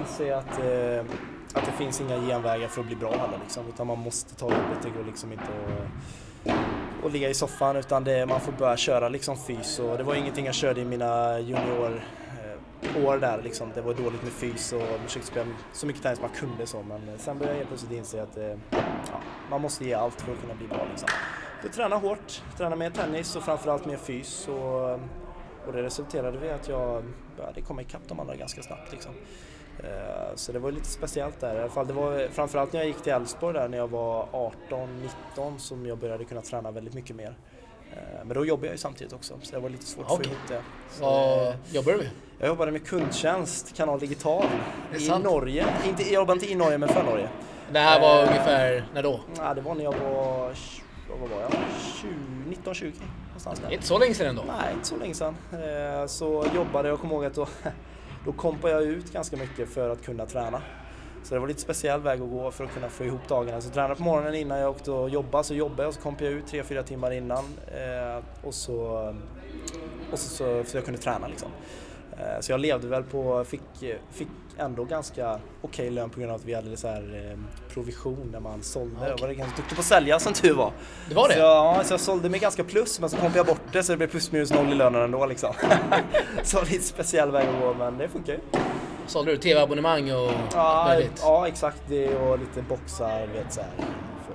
inser 0.00 0.32
att, 0.32 0.58
eh, 0.58 1.04
att 1.54 1.66
det 1.66 1.72
finns 1.72 2.00
inga 2.00 2.20
genvägar 2.20 2.68
för 2.68 2.80
att 2.80 2.86
bli 2.86 2.96
bra 2.96 3.10
heller 3.10 3.38
liksom, 3.42 3.68
utan 3.68 3.86
man 3.86 3.98
måste 3.98 4.34
ta 4.34 4.46
jobbet. 4.46 4.82
Det 4.82 4.90
går 4.90 5.04
liksom 5.04 5.32
inte 5.32 5.44
att, 5.44 7.06
att 7.06 7.12
ligga 7.12 7.28
i 7.28 7.34
soffan 7.34 7.76
utan 7.76 8.04
det, 8.04 8.26
man 8.26 8.40
får 8.40 8.52
börja 8.52 8.76
köra 8.76 9.08
liksom 9.08 9.36
fys 9.36 9.78
och 9.78 9.98
det 9.98 10.04
var 10.04 10.14
ingenting 10.14 10.46
jag 10.46 10.54
körde 10.54 10.80
i 10.80 10.84
mina 10.84 11.40
junior 11.40 12.04
eh, 12.42 13.06
år 13.06 13.18
där 13.18 13.42
liksom. 13.42 13.70
Det 13.74 13.80
var 13.80 13.94
dåligt 13.94 14.22
med 14.22 14.32
fys 14.32 14.72
och 14.72 14.80
jag 14.80 15.00
försökte 15.00 15.28
spela 15.28 15.46
så 15.72 15.86
mycket 15.86 16.02
tennis 16.02 16.20
man 16.20 16.30
kunde 16.30 16.66
så 16.66 16.82
men 16.82 17.08
eh, 17.08 17.18
sen 17.18 17.38
började 17.38 17.54
jag 17.54 17.58
helt 17.58 17.68
plötsligt 17.68 17.98
inse 17.98 18.22
att 18.22 18.36
eh, 18.36 18.44
ja, 18.70 19.20
man 19.50 19.60
måste 19.60 19.84
ge 19.84 19.94
allt 19.94 20.20
för 20.20 20.32
att 20.32 20.40
kunna 20.40 20.54
bli 20.54 20.68
bra 20.68 20.86
liksom. 20.90 21.08
Så 21.62 21.68
träna 21.68 21.96
hårt, 21.96 22.42
träna 22.56 22.76
mer 22.76 22.90
tennis 22.90 23.36
och 23.36 23.42
framförallt 23.42 23.86
mer 23.86 23.96
fys 23.96 24.48
och, 24.48 24.90
och 25.66 25.72
det 25.72 25.82
resulterade 25.82 26.46
i 26.46 26.50
att 26.50 26.68
jag 26.68 27.04
började 27.36 27.60
komma 27.60 27.82
ikapp 27.82 28.02
de 28.08 28.20
andra 28.20 28.36
ganska 28.36 28.62
snabbt 28.62 28.92
liksom. 28.92 29.12
Så 30.34 30.52
det 30.52 30.58
var 30.58 30.72
lite 30.72 30.86
speciellt 30.88 31.40
där. 31.40 31.54
I 31.54 31.58
alla 31.60 31.68
fall 31.70 31.86
det 31.86 31.92
var 31.92 32.28
framförallt 32.32 32.72
när 32.72 32.80
jag 32.80 32.86
gick 32.86 33.02
till 33.02 33.12
Elfsborg 33.12 33.54
där 33.54 33.68
när 33.68 33.78
jag 33.78 33.88
var 33.88 34.26
18-19 35.36 35.58
som 35.58 35.86
jag 35.86 35.98
började 35.98 36.24
kunna 36.24 36.40
träna 36.42 36.70
väldigt 36.70 36.94
mycket 36.94 37.16
mer. 37.16 37.34
Men 38.24 38.28
då 38.28 38.46
jobbade 38.46 38.66
jag 38.66 38.74
ju 38.74 38.78
samtidigt 38.78 39.12
också 39.12 39.34
så 39.42 39.54
det 39.54 39.60
var 39.60 39.68
lite 39.68 39.86
svårt 39.86 40.04
okay. 40.04 40.16
att 40.16 40.26
få 40.26 40.30
ihop 40.32 40.48
det. 40.48 40.62
Så, 40.90 41.04
Vad 41.04 41.54
jobbar 41.72 41.92
du 41.92 41.98
med? 41.98 42.10
Jag 42.38 42.48
jobbade 42.48 42.72
med 42.72 42.86
kundtjänst, 42.86 43.76
Kanal 43.76 43.98
Digital, 44.00 44.44
i 44.96 45.00
sant. 45.00 45.24
Norge. 45.24 45.66
Inte, 45.88 46.02
jag 46.02 46.12
jobbade 46.12 46.32
inte 46.40 46.52
i 46.52 46.54
Norge 46.54 46.78
men 46.78 46.88
för 46.88 47.02
Norge. 47.02 47.28
Det 47.72 47.78
här 47.78 48.00
var 48.00 48.22
Eh, 48.22 48.28
ungefär, 48.28 48.84
när 48.94 49.02
då? 49.02 49.20
Ja, 49.36 49.54
det 49.54 49.60
var 49.60 49.74
när 49.74 49.84
jag 49.84 49.92
var, 49.92 50.54
vad 51.20 51.30
var 51.30 51.40
jag, 51.40 51.50
19-20 52.64 52.92
någonstans 53.26 53.60
där. 53.60 53.68
är 53.68 53.72
inte 53.72 53.86
så 53.86 53.98
länge 53.98 54.14
sedan 54.14 54.26
ändå. 54.26 54.42
Nej, 54.46 54.74
inte 54.74 54.86
så 54.86 54.96
länge 54.96 55.14
sedan. 55.14 55.36
Eh, 55.52 56.06
Så 56.06 56.46
jobbade 56.54 56.88
jag 56.88 56.94
och 56.94 57.00
kommer 57.00 57.14
ihåg 57.14 57.24
att 57.24 57.34
då, 57.34 57.46
då 58.26 58.32
kompade 58.32 58.72
jag 58.72 58.82
ut 58.82 59.12
ganska 59.12 59.36
mycket 59.36 59.68
för 59.68 59.90
att 59.90 60.04
kunna 60.04 60.26
träna. 60.26 60.62
Så 61.22 61.34
det 61.34 61.40
var 61.40 61.48
lite 61.48 61.60
speciell 61.60 62.00
väg 62.00 62.22
att 62.22 62.30
gå 62.30 62.50
för 62.50 62.64
att 62.64 62.74
kunna 62.74 62.88
få 62.88 63.04
ihop 63.04 63.28
dagarna. 63.28 63.60
Så 63.60 63.66
jag 63.66 63.74
tränade 63.74 63.94
på 63.94 64.02
morgonen 64.02 64.34
innan 64.34 64.58
jag 64.58 64.70
åkte 64.70 64.90
och 64.90 65.10
jobbade, 65.10 65.44
så 65.44 65.54
jobbade 65.54 65.82
jag 65.82 65.88
och 65.88 65.94
så 65.94 66.00
kompade 66.00 66.24
jag 66.30 66.32
ut 66.38 66.52
3-4 66.52 66.82
timmar 66.82 67.10
innan. 67.10 67.44
eh, 67.66 68.24
Och 68.44 68.54
så, 68.54 68.76
och 70.12 70.18
så, 70.18 70.28
så, 70.28 70.64
så 70.70 70.76
jag 70.76 70.84
kunde 70.84 71.00
träna 71.00 71.28
liksom. 71.28 71.48
Eh, 72.18 72.40
Så 72.40 72.52
jag 72.52 72.60
levde 72.60 72.88
väl 72.88 73.02
på, 73.02 73.44
fick, 73.44 73.62
fick 74.10 74.28
ändå 74.58 74.84
ganska 74.84 75.38
okej 75.62 75.90
lön 75.90 76.10
på 76.10 76.20
grund 76.20 76.32
av 76.32 76.36
att 76.36 76.44
vi 76.44 76.54
hade 76.54 76.76
så 76.76 76.88
här 76.88 77.30
eh, 77.32 77.38
provision 77.74 78.28
när 78.32 78.40
man 78.40 78.62
sålde. 78.62 78.96
Ja, 79.00 79.08
Jag 79.08 79.18
var 79.18 79.28
ganska 79.28 79.56
duktig 79.56 79.76
på 79.76 79.80
att 79.80 79.86
sälja 79.86 80.18
som 80.18 80.32
tur 80.32 80.54
var. 80.54 80.72
Det 81.08 81.14
var 81.14 81.28
det? 81.28 81.34
Så 81.34 81.40
ja, 81.40 81.80
så 81.84 81.92
jag 81.92 82.00
sålde 82.00 82.28
med 82.28 82.40
ganska 82.40 82.64
plus 82.64 83.00
men 83.00 83.10
så 83.10 83.16
kompade 83.16 83.38
jag 83.38 83.46
bort 83.46 83.60
det 83.72 83.82
så 83.82 83.92
det 83.92 83.96
blev 83.98 84.06
plus 84.06 84.32
minus 84.32 84.52
noll 84.52 84.72
i 84.72 84.74
lönen 84.74 85.02
ändå 85.02 85.26
liksom. 85.26 85.54
så 86.42 86.62
lite 86.62 86.84
speciell 86.84 87.30
väg 87.30 87.48
att 87.48 87.60
gå 87.60 87.74
men 87.74 87.98
det 87.98 88.08
funkar 88.08 88.32
ju. 88.32 88.38
Sålde 89.06 89.30
du 89.30 89.36
tv-abonnemang 89.36 90.12
och 90.12 90.30
Ja, 90.54 90.84
möjligt? 90.88 91.20
ja 91.22 91.48
exakt 91.48 91.82
det 91.88 92.08
och 92.16 92.38
lite 92.38 92.62
boxar 92.62 93.26
vet 93.26 93.52
så 93.52 93.60
här. 93.60 93.70
För, 94.26 94.34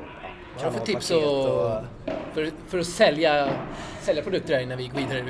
Vad 0.56 0.64
har 0.64 0.72
du 0.72 0.78
för 0.78 0.86
tips 0.86 1.08
kanalpaket 1.10 1.86
och, 2.08 2.34
för, 2.34 2.52
för 2.68 2.80
att 2.80 2.86
sälja, 2.88 3.50
sälja 4.02 4.24
produkter 4.24 4.54
här 4.54 4.62
innan 4.62 4.78
vi 4.78 4.88
går 4.88 4.98
vidare 5.00 5.24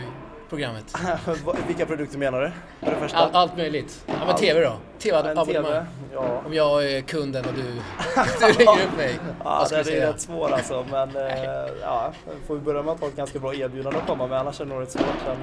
programmet? 0.51 0.93
Vilka 1.67 1.85
produkter 1.85 2.17
menar 2.17 2.41
du? 2.41 2.51
För 2.79 2.91
det 2.91 2.97
första? 3.01 3.17
All, 3.17 3.29
allt 3.33 3.57
möjligt. 3.57 4.03
Ja 4.07 4.13
men 4.19 4.29
Allt. 4.29 4.37
TV 4.37 4.59
då? 4.59 4.65
Ja, 4.65 4.79
TV-abonnemang. 4.99 5.63
TV? 5.63 5.85
Ja. 6.13 6.41
Om 6.45 6.53
jag 6.53 6.91
är 6.91 7.01
kunden 7.01 7.45
och 7.45 7.53
du, 7.53 7.61
du 8.47 8.53
ringer 8.53 8.87
upp 8.87 8.97
mig. 8.97 9.19
Ja, 9.43 9.65
den 9.69 9.79
är 9.79 9.83
säga? 9.83 10.09
rätt 10.09 10.21
svår 10.21 10.51
alltså, 10.51 10.85
men 10.91 11.15
eh, 11.27 11.33
ja, 11.81 12.13
får 12.47 12.55
vi 12.55 12.61
börja 12.61 12.83
med 12.83 12.93
att 12.93 12.99
ha 12.99 13.07
ett 13.07 13.15
ganska 13.15 13.39
bra 13.39 13.55
erbjudande 13.55 13.99
att 13.99 14.07
komma 14.07 14.27
med, 14.27 14.39
annars 14.39 14.61
är 14.61 14.65
det 14.65 14.73
nog 14.73 14.81
rätt 14.81 14.91
svårt 14.91 15.05
sen. 15.25 15.37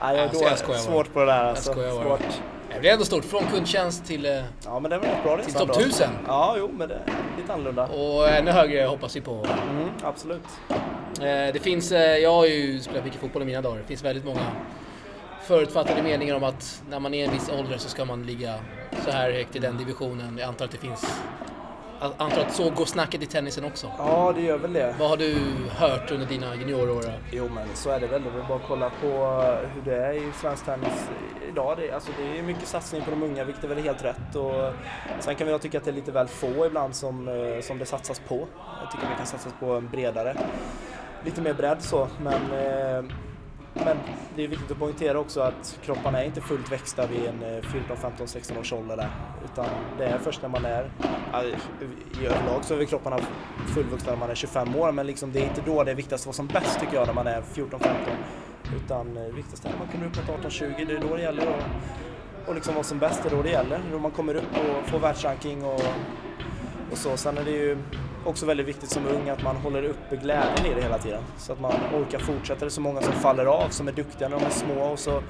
Nej, 0.00 0.16
jag 0.16 0.42
är 0.42 0.48
jag 0.48 0.58
skojar 0.58 0.78
svårt 0.78 1.12
på 1.12 1.20
det 1.20 1.26
där 1.26 1.44
alltså. 1.44 1.72
skojar 1.72 1.94
bara. 1.94 2.18
Svårt. 2.18 2.40
Det 2.74 2.80
blir 2.80 2.90
ändå 2.92 3.04
stort. 3.04 3.24
Från 3.24 3.44
kundtjänst 3.46 4.04
till, 4.06 4.26
eh, 4.26 4.42
Ja, 4.64 4.80
men 4.80 4.90
det 4.90 4.98
var 4.98 5.08
bra 5.24 5.42
till 5.44 5.52
topp 5.52 5.62
ändå. 5.62 5.74
1000. 5.74 6.08
Ja, 6.26 6.54
jo, 6.58 6.70
men 6.78 6.88
det 6.88 6.94
är 6.94 7.00
lite 7.40 7.52
annorlunda. 7.52 7.86
Och 7.86 8.28
ännu 8.28 8.50
högre 8.50 8.84
hoppas 8.84 9.16
vi 9.16 9.20
på. 9.20 9.32
Mm, 9.70 9.88
absolut. 10.02 10.42
Eh, 11.20 11.52
det 11.52 11.62
finns, 11.62 11.92
eh, 11.92 12.16
jag 12.18 12.32
har 12.32 12.46
ju 12.46 12.80
spelat 12.80 13.04
mycket 13.04 13.20
fotboll 13.20 13.42
i 13.42 13.44
mina 13.44 13.60
dagar. 13.62 13.78
Det 13.78 13.84
finns 13.84 14.04
väldigt 14.04 14.24
många 14.24 14.40
förutfattade 15.42 16.02
meningar 16.02 16.34
om 16.34 16.44
att 16.44 16.82
när 16.90 17.00
man 17.00 17.14
är 17.14 17.24
en 17.24 17.32
viss 17.32 17.48
ålder 17.58 17.78
så 17.78 17.88
ska 17.88 18.04
man 18.04 18.26
ligga 18.26 18.54
så 19.04 19.10
här 19.10 19.30
högt 19.32 19.56
i 19.56 19.58
den 19.58 19.76
divisionen. 19.78 20.38
Jag 20.38 20.48
antar 20.48 20.64
att 20.64 20.70
det 20.70 20.78
finns 20.78 21.20
antar 22.00 22.40
att 22.40 22.52
så 22.52 22.70
går 22.70 22.84
snacket 22.84 23.22
i 23.22 23.26
tennisen 23.26 23.64
också. 23.64 23.92
Ja, 23.98 24.32
det 24.36 24.42
gör 24.42 24.58
väl 24.58 24.72
det. 24.72 24.94
Vad 24.98 25.08
har 25.08 25.16
du 25.16 25.36
hört 25.70 26.10
under 26.10 26.26
dina 26.26 26.54
juniorår? 26.54 27.04
Jo, 27.32 27.48
men 27.54 27.68
så 27.74 27.90
är 27.90 28.00
det 28.00 28.06
väl. 28.06 28.22
Det 28.22 28.28
är 28.28 28.48
bara 28.48 28.58
att 28.58 28.66
kolla 28.68 28.90
på 29.00 29.06
hur 29.74 29.82
det 29.84 29.96
är 29.96 30.12
i 30.12 30.32
svensk 30.40 30.64
tennis 30.64 31.08
idag. 31.48 31.76
Det, 31.78 31.92
alltså, 31.92 32.10
det 32.18 32.38
är 32.38 32.42
mycket 32.42 32.68
satsning 32.68 33.02
på 33.02 33.10
de 33.10 33.22
unga, 33.22 33.44
vilket 33.44 33.64
är 33.64 33.68
väl 33.68 33.78
helt 33.78 34.04
rätt. 34.04 34.36
Och 34.36 34.72
sen 35.20 35.34
kan 35.34 35.48
jag 35.48 35.62
tycka 35.62 35.78
att 35.78 35.84
det 35.84 35.90
är 35.90 35.94
lite 35.94 36.12
väl 36.12 36.28
få 36.28 36.66
ibland 36.66 36.94
som, 36.94 37.28
eh, 37.28 37.60
som 37.60 37.78
det 37.78 37.86
satsas 37.86 38.20
på. 38.20 38.46
Jag 38.82 38.90
tycker 38.90 39.06
det 39.08 39.16
kan 39.16 39.26
satsas 39.26 39.52
på 39.60 39.72
en 39.74 39.88
bredare, 39.88 40.36
lite 41.24 41.40
mer 41.40 41.54
bredd 41.54 41.82
så. 41.82 42.08
Men 42.20 42.52
eh, 42.52 43.04
men 43.84 43.96
det 44.36 44.44
är 44.44 44.48
viktigt 44.48 44.70
att 44.70 44.78
poängtera 44.78 45.18
också 45.18 45.40
att 45.40 45.78
kropparna 45.84 46.22
är 46.22 46.26
inte 46.26 46.40
fullt 46.40 46.72
växta 46.72 47.06
vid 47.06 47.26
en 47.26 47.62
14, 47.62 47.96
15, 47.96 48.28
16 48.28 48.58
års 48.58 48.72
ålder 48.72 49.08
Utan 49.44 49.66
det 49.98 50.04
är 50.04 50.18
först 50.18 50.42
när 50.42 50.48
man 50.48 50.64
är, 50.64 50.90
i 52.22 52.26
överlag 52.26 52.64
så 52.64 52.74
är 52.74 52.84
kropparna 52.84 53.18
fullvuxna 53.74 54.12
när 54.12 54.18
man 54.18 54.30
är 54.30 54.34
25 54.34 54.76
år 54.76 54.92
men 54.92 55.06
liksom 55.06 55.32
det 55.32 55.40
är 55.40 55.44
inte 55.44 55.62
då 55.66 55.84
det 55.84 55.90
är 55.90 55.94
viktigast 55.94 56.22
att 56.22 56.26
vara 56.26 56.34
som 56.34 56.46
bäst 56.46 56.80
tycker 56.80 56.94
jag 56.94 57.06
när 57.06 57.14
man 57.14 57.26
är 57.26 57.42
14, 57.42 57.80
15. 57.80 57.96
Utan 58.84 59.16
eh, 59.16 59.22
det 59.22 59.32
viktigaste 59.32 59.68
är 59.68 59.72
när 59.72 59.78
man 59.78 59.88
kommer 59.88 60.06
upp 60.06 60.16
mot 60.16 60.38
18, 60.38 60.50
20, 60.50 60.84
det 60.84 60.92
är 60.92 61.00
då 61.00 61.16
det 61.16 61.22
gäller 61.22 61.46
att 61.46 61.64
och 62.46 62.54
liksom 62.54 62.74
vara 62.74 62.84
som 62.84 62.98
bäst, 62.98 63.22
det 63.22 63.28
är 63.28 63.36
då 63.36 63.42
det 63.42 63.50
gäller. 63.50 63.80
Då 63.92 63.98
man 63.98 64.10
kommer 64.10 64.34
upp 64.34 64.52
och 64.52 64.88
får 64.88 64.98
världsranking 64.98 65.64
och, 65.64 65.80
och 66.90 66.98
så. 66.98 67.16
Sen 67.16 67.38
är 67.38 67.44
det 67.44 67.50
ju 67.50 67.78
också 68.26 68.46
väldigt 68.46 68.66
viktigt 68.66 68.90
som 68.90 69.06
ung 69.06 69.28
att 69.28 69.42
man 69.42 69.56
håller 69.56 69.82
uppe 69.82 70.16
glädjen 70.16 70.66
i 70.66 70.74
det 70.74 70.82
hela 70.82 70.98
tiden. 70.98 71.22
Så 71.38 71.52
att 71.52 71.60
man 71.60 71.72
orkar 71.94 72.18
fortsätta. 72.18 72.60
Det 72.60 72.66
är 72.66 72.70
så 72.70 72.80
många 72.80 73.02
som 73.02 73.12
faller 73.12 73.46
av, 73.46 73.68
som 73.68 73.88
är 73.88 73.92
duktiga 73.92 74.28
när 74.28 74.38
de 74.38 74.46
är 74.46 74.50
små 74.50 74.82
och 74.82 74.98
så, 74.98 75.22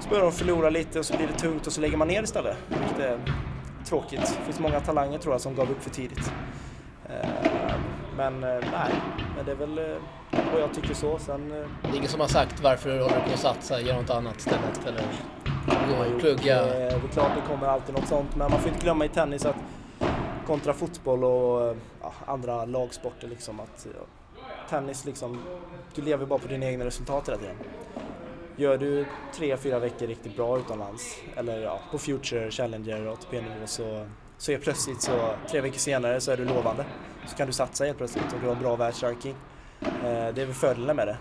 så 0.00 0.08
börjar 0.08 0.22
de 0.22 0.32
förlora 0.32 0.70
lite 0.70 0.98
och 0.98 1.06
så 1.06 1.16
blir 1.16 1.26
det 1.26 1.38
tungt 1.38 1.66
och 1.66 1.72
så 1.72 1.80
lägger 1.80 1.96
man 1.96 2.08
ner 2.08 2.22
istället. 2.22 2.56
Vilket 2.68 2.98
är 2.98 3.18
tråkigt. 3.84 4.20
Det 4.20 4.44
finns 4.44 4.58
många 4.58 4.80
talanger 4.80 5.18
tror 5.18 5.34
jag 5.34 5.40
som 5.40 5.54
gav 5.54 5.70
upp 5.70 5.82
för 5.82 5.90
tidigt. 5.90 6.32
Eh, 7.08 7.74
men 8.16 8.44
eh, 8.44 8.64
nej, 8.72 8.92
men 9.36 9.46
det 9.46 9.52
är 9.52 9.56
väl 9.56 9.98
vad 10.52 10.60
jag 10.62 10.74
tycker 10.74 10.94
så. 10.94 11.18
Sen, 11.18 11.52
eh, 11.52 11.68
det 11.82 11.88
är 11.88 11.96
ingen 11.96 12.08
som 12.08 12.20
har 12.20 12.28
sagt 12.28 12.60
varför 12.62 12.90
du 12.90 13.02
håller 13.02 13.20
på 13.20 13.32
att 13.32 13.38
satsa, 13.38 13.80
göra 13.80 14.00
något 14.00 14.10
annat 14.10 14.36
istället 14.36 14.86
eller 14.86 15.02
gå 15.88 16.14
och 16.14 16.20
plugga? 16.20 16.64
Det 16.64 16.82
är 16.82 17.00
klart 17.12 17.30
det 17.36 17.52
kommer 17.52 17.66
alltid 17.66 17.94
något 17.94 18.08
sånt 18.08 18.36
men 18.36 18.50
man 18.50 18.60
får 18.60 18.68
inte 18.68 18.84
glömma 18.84 19.04
i 19.04 19.08
tennis 19.08 19.46
att 19.46 19.56
kontra 20.46 20.72
fotboll 20.72 21.24
och 21.24 21.76
ja, 22.02 22.12
andra 22.26 22.64
lagsporter 22.64 23.28
liksom 23.28 23.60
att 23.60 23.86
ja, 23.94 24.06
tennis 24.68 25.04
liksom, 25.04 25.42
du 25.94 26.02
lever 26.02 26.26
bara 26.26 26.38
på 26.38 26.48
dina 26.48 26.66
egna 26.66 26.84
resultat 26.84 27.28
hela 27.28 27.38
tiden. 27.38 27.56
Gör 28.56 28.78
du 28.78 29.06
tre, 29.34 29.56
fyra 29.56 29.78
veckor 29.78 30.06
riktigt 30.06 30.36
bra 30.36 30.58
utomlands 30.58 31.16
eller 31.36 31.62
ja, 31.62 31.80
på 31.90 31.98
Future, 31.98 32.50
Challenger 32.50 33.06
och 33.06 33.12
ATP-nivå 33.12 33.66
så, 33.66 34.06
så 34.38 34.52
är 34.52 34.58
plötsligt 34.58 35.02
så 35.02 35.34
tre 35.50 35.60
veckor 35.60 35.78
senare 35.78 36.20
så 36.20 36.32
är 36.32 36.36
du 36.36 36.44
lovande. 36.44 36.84
Så 37.26 37.36
kan 37.36 37.46
du 37.46 37.52
satsa 37.52 37.84
helt 37.84 37.98
plötsligt 37.98 38.32
och 38.32 38.40
du 38.40 38.48
har 38.48 38.54
bra 38.54 38.76
världsranking. 38.76 39.34
Eh, 39.80 40.34
det 40.34 40.42
är 40.42 40.46
väl 40.46 40.54
fördelen 40.54 40.96
med 40.96 41.06
det. 41.06 41.16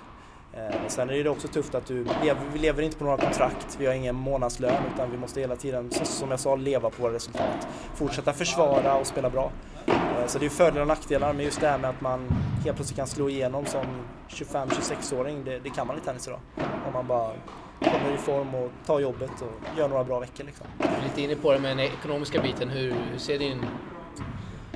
Eh, 0.57 0.87
sen 0.87 1.09
är 1.09 1.23
det 1.23 1.29
också 1.29 1.47
tufft 1.47 1.75
att 1.75 1.85
du 1.85 2.05
vi 2.53 2.59
lever 2.59 2.83
inte 2.83 2.97
på 2.97 3.03
några 3.03 3.17
kontrakt, 3.17 3.77
vi 3.79 3.85
har 3.85 3.93
ingen 3.93 4.15
månadslön 4.15 4.83
utan 4.93 5.11
vi 5.11 5.17
måste 5.17 5.39
hela 5.39 5.55
tiden, 5.55 5.91
som 5.91 6.31
jag 6.31 6.39
sa, 6.39 6.55
leva 6.55 6.89
på 6.89 7.01
våra 7.01 7.13
resultat. 7.13 7.67
Fortsätta 7.95 8.33
försvara 8.33 8.95
och 8.95 9.07
spela 9.07 9.29
bra. 9.29 9.51
Eh, 9.85 10.27
så 10.27 10.39
det 10.39 10.45
är 10.45 10.49
fördelar 10.49 10.81
och 10.81 10.87
nackdelar, 10.87 11.33
men 11.33 11.45
just 11.45 11.61
det 11.61 11.67
här 11.67 11.77
med 11.77 11.89
att 11.89 12.01
man 12.01 12.27
helt 12.63 12.75
plötsligt 12.75 12.97
kan 12.97 13.07
slå 13.07 13.29
igenom 13.29 13.65
som 13.65 13.85
25-26-åring, 14.29 15.43
det, 15.45 15.59
det, 15.59 15.69
kan 15.69 15.87
man 15.87 15.97
i 15.97 16.01
tennis 16.01 16.27
idag. 16.27 16.39
Om 16.87 16.93
man 16.93 17.07
bara 17.07 17.31
kommer 17.79 18.15
i 18.15 18.17
form 18.17 18.55
och 18.55 18.71
tar 18.85 18.99
jobbet 18.99 19.31
och 19.41 19.77
gör 19.77 19.87
några 19.87 20.03
bra 20.03 20.19
veckor. 20.19 20.43
Liksom. 20.43 20.65
Lite 21.03 21.21
inne 21.21 21.35
på 21.35 21.53
det 21.53 21.59
med 21.59 21.77
den 21.77 21.79
ekonomiska 21.79 22.41
biten, 22.41 22.69
hur, 22.69 22.95
hur 23.11 23.17
ser 23.17 23.39
din 23.39 23.65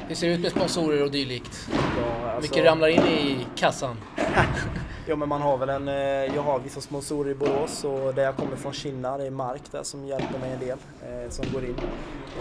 hur 0.08 0.16
ser 0.16 0.28
det 0.28 0.34
ut 0.34 0.42
med 0.42 0.52
sponsorer 0.52 1.04
och 1.04 1.12
dylikt? 1.12 1.70
Ja, 1.72 2.32
alltså... 2.32 2.52
Mycket 2.52 2.66
ramlar 2.66 2.88
in 2.88 3.02
i 3.02 3.48
kassan? 3.56 3.98
Ja 5.10 5.16
men 5.16 5.30
man 5.30 5.42
har 5.42 5.58
väl 5.58 5.70
en, 5.70 5.88
eh, 5.88 6.36
jag 6.36 6.42
har 6.42 6.60
vissa 6.60 6.82
sponsorer 6.82 7.32
i 7.32 7.36
Borås 7.36 7.84
och 7.84 8.14
där 8.14 8.24
jag 8.24 8.36
kommer 8.36 8.56
från 8.56 8.74
Kinna, 8.74 9.18
det 9.18 9.26
är 9.26 9.32
Mark 9.32 9.62
där 9.72 9.84
som 9.84 10.06
hjälper 10.06 10.40
mig 10.40 10.54
en 10.54 10.60
del, 10.60 10.78
eh, 11.02 11.30
som 11.30 11.46
går 11.54 11.66
in. 11.66 11.76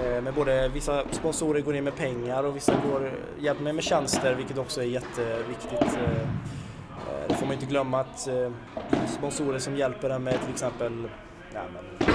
Eh, 0.05 0.23
men 0.23 0.35
både 0.35 0.69
vissa 0.69 1.03
sponsorer 1.11 1.61
går 1.61 1.77
in 1.77 1.85
med 1.85 1.97
pengar 1.97 2.45
och 2.45 2.57
vissa 2.57 2.73
går, 2.91 3.13
hjälper 3.39 3.63
mig 3.63 3.73
med 3.73 3.85
tjänster 3.85 4.35
vilket 4.35 4.59
också 4.59 4.81
är 4.81 4.87
jätteviktigt. 4.87 5.99
Det 7.29 7.35
får 7.35 7.47
man 7.47 7.55
inte 7.55 7.67
glömma 7.67 8.01
att 8.01 8.29
sponsorer 9.09 9.59
som 9.59 9.77
hjälper 9.77 10.11
en 10.11 10.25
med 10.25 10.41
till 10.41 10.51
exempel, 10.51 10.93
nej 11.53 11.63
men, 11.75 12.09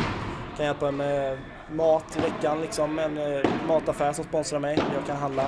kan 0.58 0.66
hjälpa 0.66 0.88
en 0.88 0.98
med 0.98 1.38
mat 1.72 2.18
i 2.18 2.22
veckan, 2.22 2.62
liksom, 2.62 3.00
en 3.00 3.20
mataffär 3.68 4.14
som 4.14 4.24
sponsrar 4.24 4.60
mig, 4.60 4.80
jag 4.96 5.06
kan 5.08 5.18
handla. 5.18 5.48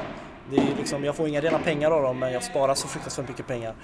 Det 0.50 0.56
är 0.56 0.76
liksom, 0.78 1.04
jag 1.04 1.16
får 1.16 1.28
inga 1.28 1.42
rena 1.42 1.60
pengar 1.60 1.92
av 1.92 2.04
dem 2.04 2.20
men 2.20 2.34
jag 2.34 2.44
sparar 2.44 2.74
så 2.74 2.88
fruktansvärt 2.88 3.28
mycket 3.28 3.48
pengar. 3.48 3.76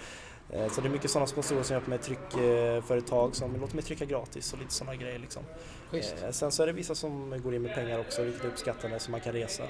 Eh, 0.54 0.72
så 0.72 0.82
det 0.82 0.88
är 0.88 0.92
mycket 0.92 1.12
sådana 1.12 1.28
sponsorer 1.28 1.64
som 1.64 1.74
hjälper 1.74 1.90
mig 1.90 2.00
tryckföretag 2.00 3.36
som 3.36 3.62
låter 3.62 3.76
mig 3.76 3.84
trycka 3.84 4.06
gratis 4.06 4.54
och 4.54 4.60
lite 4.60 4.74
sådana 4.74 4.96
grejer. 4.96 5.20
Liksom. 5.20 5.44
Just. 5.92 6.24
Eh, 6.24 6.32
sen 6.32 6.52
så 6.52 6.64
är 6.64 6.68
det 6.68 6.74
vissa 6.74 6.96
som 6.96 7.42
går 7.44 7.56
in 7.56 7.62
med 7.62 7.76
pengar 7.76 8.00
också, 8.00 8.24
vilket 8.24 8.44
är 8.44 8.48
uppskattande, 8.48 9.00
så 9.00 9.12
man 9.12 9.22
kan 9.22 9.34
resa 9.34 9.64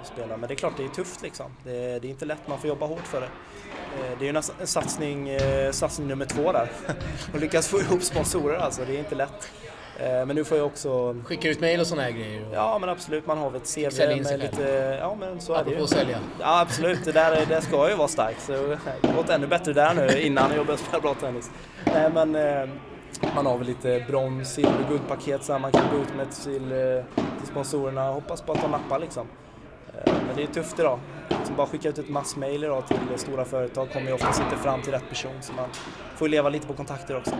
och, 0.00 0.06
spela. 0.06 0.36
Men 0.36 0.48
det 0.48 0.54
är 0.54 0.56
klart, 0.56 0.76
det 0.76 0.84
är 0.84 0.88
tufft 0.88 1.22
liksom. 1.22 1.46
Det 1.64 1.76
är, 1.76 2.00
det 2.00 2.08
är 2.08 2.10
inte 2.10 2.24
lätt, 2.24 2.48
man 2.48 2.58
får 2.58 2.68
jobba 2.68 2.86
hårt 2.86 3.06
för 3.06 3.20
det. 3.20 3.26
Eh, 3.26 4.18
det 4.18 4.28
är 4.28 4.32
ju 4.32 4.36
en 4.36 4.66
satsning, 4.66 5.28
satsning 5.72 6.08
nummer 6.08 6.26
två 6.26 6.52
där. 6.52 6.70
Att 7.34 7.40
lyckas 7.40 7.68
få 7.68 7.80
ihop 7.80 8.02
sponsorer 8.02 8.56
alltså, 8.56 8.84
det 8.84 8.96
är 8.96 8.98
inte 8.98 9.14
lätt. 9.14 9.50
Eh, 10.00 10.26
men 10.26 10.36
nu 10.36 10.44
får 10.44 10.58
jag 10.58 10.66
också... 10.66 11.16
Skicka 11.24 11.48
ut 11.48 11.60
mail 11.60 11.80
och 11.80 11.86
sådana 11.86 12.02
här 12.02 12.10
grejer? 12.10 12.48
Och... 12.48 12.54
Ja 12.54 12.78
men 12.78 12.88
absolut, 12.88 13.26
man 13.26 13.38
har 13.38 13.50
väl 13.50 13.60
ett 13.60 13.74
CV 13.74 13.90
Sälja 13.90 14.16
in 14.16 14.22
med 14.22 14.38
lite... 14.38 14.98
Ja 15.00 15.16
men 15.20 15.40
så 15.40 15.54
är 15.54 15.64
det 15.64 15.70
ju. 15.70 15.86
sälja? 15.86 16.18
Ja 16.40 16.60
absolut, 16.60 17.04
det 17.04 17.12
där 17.12 17.46
det 17.48 17.60
ska 17.60 17.90
ju 17.90 17.94
vara 17.96 18.08
starkt. 18.08 18.42
Så 18.42 18.52
det 18.52 19.08
har 19.08 19.16
gått 19.16 19.30
ännu 19.30 19.46
bättre 19.46 19.72
där 19.72 19.94
nu 19.94 20.20
innan 20.20 20.50
jag 20.56 20.66
började 20.66 20.82
spela 20.82 21.00
bra 21.00 21.14
tennis. 21.14 21.50
Nej 21.84 22.10
men 22.14 22.34
eh, 22.34 22.68
man 23.34 23.46
har 23.46 23.58
väl 23.58 23.66
lite 23.66 24.04
brons, 24.08 24.54
silver, 24.54 24.88
guldpaket 24.88 25.44
så 25.44 25.58
man 25.58 25.72
kan 25.72 25.84
gå 25.92 26.02
ut 26.02 26.16
med 26.16 26.30
till, 26.30 26.72
eh, 26.72 27.04
till 27.38 27.46
sponsorerna 27.46 28.08
och 28.08 28.14
hoppas 28.14 28.42
på 28.42 28.52
att 28.52 28.62
de 28.62 28.70
nappar 28.70 28.98
liksom. 28.98 29.26
Men 30.04 30.36
det 30.36 30.42
är 30.42 30.46
tufft 30.46 30.78
idag. 30.78 30.98
Liksom 31.28 31.56
bara 31.56 31.66
skicka 31.66 31.88
ut 31.88 31.98
ett 31.98 32.08
massmail 32.08 32.64
idag 32.64 32.86
till 32.88 32.98
stora 33.16 33.44
företag 33.44 33.92
kommer 33.92 34.06
ju 34.06 34.12
oftast 34.12 34.40
inte 34.40 34.56
fram 34.56 34.82
till 34.82 34.92
rätt 34.92 35.08
person 35.08 35.32
så 35.40 35.52
man 35.52 35.68
får 36.16 36.28
leva 36.28 36.48
lite 36.48 36.66
på 36.66 36.72
kontakter 36.72 37.16
också. 37.16 37.34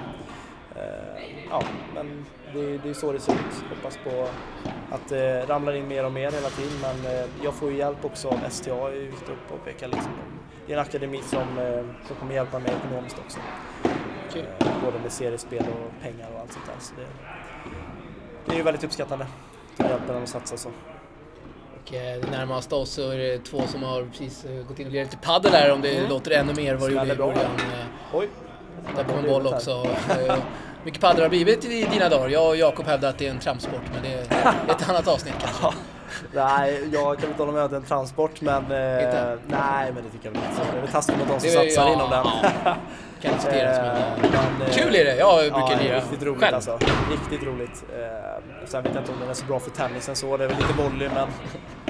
Ja, 1.50 1.62
men 1.94 2.26
det, 2.54 2.78
det 2.78 2.90
är 2.90 2.94
så 2.94 3.12
det 3.12 3.20
ser 3.20 3.32
ut. 3.32 3.64
Hoppas 3.70 3.99
på 4.04 4.28
att 4.90 5.08
det 5.08 5.46
ramlar 5.46 5.72
in 5.72 5.88
mer 5.88 6.04
och 6.06 6.12
mer 6.12 6.30
hela 6.32 6.49
tiden 6.49 6.78
men 6.82 7.12
eh, 7.14 7.25
jag 7.42 7.54
får 7.54 7.70
ju 7.70 7.76
hjälp 7.76 8.04
också 8.04 8.28
av 8.28 8.50
STA, 8.50 8.88
det 8.88 8.96
är 8.96 9.00
viktigt 9.00 9.28
att 9.28 9.49
påpeka. 9.49 9.87
Liksom. 9.87 10.12
Det 10.66 10.72
är 10.72 10.76
en 10.76 10.82
akademi 10.82 11.20
som, 11.22 11.58
eh, 11.58 11.84
som 12.06 12.16
kommer 12.16 12.34
hjälpa 12.34 12.58
mig 12.58 12.72
ekonomiskt 12.84 13.18
också. 13.18 13.38
Eh, 14.38 14.44
både 14.84 14.99
med 14.99 15.12
seriespel 15.12 15.58
och 15.58 16.02
pengar 16.02 16.28
och 16.34 16.40
allt 16.40 16.52
sånt 16.52 16.66
där. 16.66 16.80
Så 16.80 16.94
det, 16.94 17.06
det 18.46 18.52
är 18.52 18.56
ju 18.56 18.62
väldigt 18.62 18.84
uppskattande 18.84 19.26
att 19.76 19.90
hjälpa 19.90 20.12
dem 20.12 20.22
att 20.22 20.28
satsa 20.28 20.56
så. 20.56 20.68
Och 21.75 21.92
närmast 22.30 22.72
oss 22.72 22.90
så 22.90 23.10
är 23.10 23.18
det 23.18 23.38
två 23.38 23.62
som 23.66 23.82
har 23.82 24.04
precis 24.04 24.46
gått 24.68 24.78
in 24.78 24.87
och 24.87 24.92
lirat 24.92 25.06
lite 25.06 25.26
padel 25.26 25.52
där 25.52 25.72
om 25.72 25.80
det 25.80 25.96
mm. 25.96 26.10
låter 26.10 26.30
ännu 26.30 26.54
mer 26.54 26.75
vad 26.75 26.90
du 26.90 26.94
gjorde 26.94 27.12
i 27.12 27.16
början. 27.16 27.50
Oj! 28.12 28.28
Där 28.96 29.04
på 29.04 29.12
en 29.12 29.26
boll 29.26 29.46
också. 29.46 29.87
mycket 30.84 31.00
padel 31.00 31.22
har 31.22 31.28
blivit 31.28 31.64
i 31.64 31.84
dina 31.84 32.08
dagar. 32.08 32.28
Jag 32.28 32.49
och 32.49 32.56
Jakob 32.56 32.87
hävdar 32.87 33.08
att 33.08 33.18
det 33.18 33.26
är 33.26 33.30
en 33.30 33.38
trampsport, 33.38 33.82
men 33.92 34.02
det 34.02 34.12
är 34.12 34.22
ett 34.70 34.88
annat 34.88 35.08
avsnitt 35.08 35.34
kanske. 35.40 35.78
nej, 36.34 36.88
jag 36.92 37.18
kan 37.18 37.28
inte 37.28 37.42
hålla 37.42 37.52
med 37.52 37.60
om 37.60 37.64
att 37.64 37.70
det 37.70 37.76
är 37.76 37.80
en 37.80 37.87
transport, 37.87 38.40
men... 38.40 38.62
Eh, 38.62 39.38
nej, 39.46 39.92
men 39.92 40.04
det 40.04 40.10
tycker 40.10 40.25
jag 40.25 40.32
väl 40.32 40.42
inte. 40.50 40.62
Det 40.72 40.78
är 40.78 40.80
väl 40.80 40.90
taskigt 40.90 41.18
mot 41.18 41.28
de 41.28 41.40
som 41.40 41.50
satsar 41.50 41.87
ja, 41.87 41.92
inom 41.92 42.10
den. 42.10 42.26
kan 43.22 43.34
diskuteras, 43.34 43.78
men... 43.78 43.96
Eh, 43.96 44.30
men 44.58 44.68
eh, 44.68 44.75
kul 44.75 44.94
är 44.94 45.04
det! 45.04 45.16
Jag 45.16 45.52
brukar 45.52 45.70
ja, 45.70 45.78
lira 45.82 45.96
riktigt 45.96 46.22
roligt 46.22 46.40
själv. 46.40 46.54
Alltså. 46.54 46.78
Riktigt 47.10 47.49
roligt. 47.49 47.84
Eh, 47.99 48.66
sen 48.66 48.82
vet 48.82 48.94
jag 48.94 49.02
inte 49.02 49.12
om 49.12 49.20
den 49.20 49.30
är 49.30 49.34
så 49.34 49.46
bra 49.46 49.60
för 49.60 49.70
tennisen 49.70 50.16
så, 50.16 50.37
det 50.37 50.44
är 50.44 50.49
väl 50.49 50.56
lite 50.56 50.72
volley, 50.82 51.08
men 51.14 51.28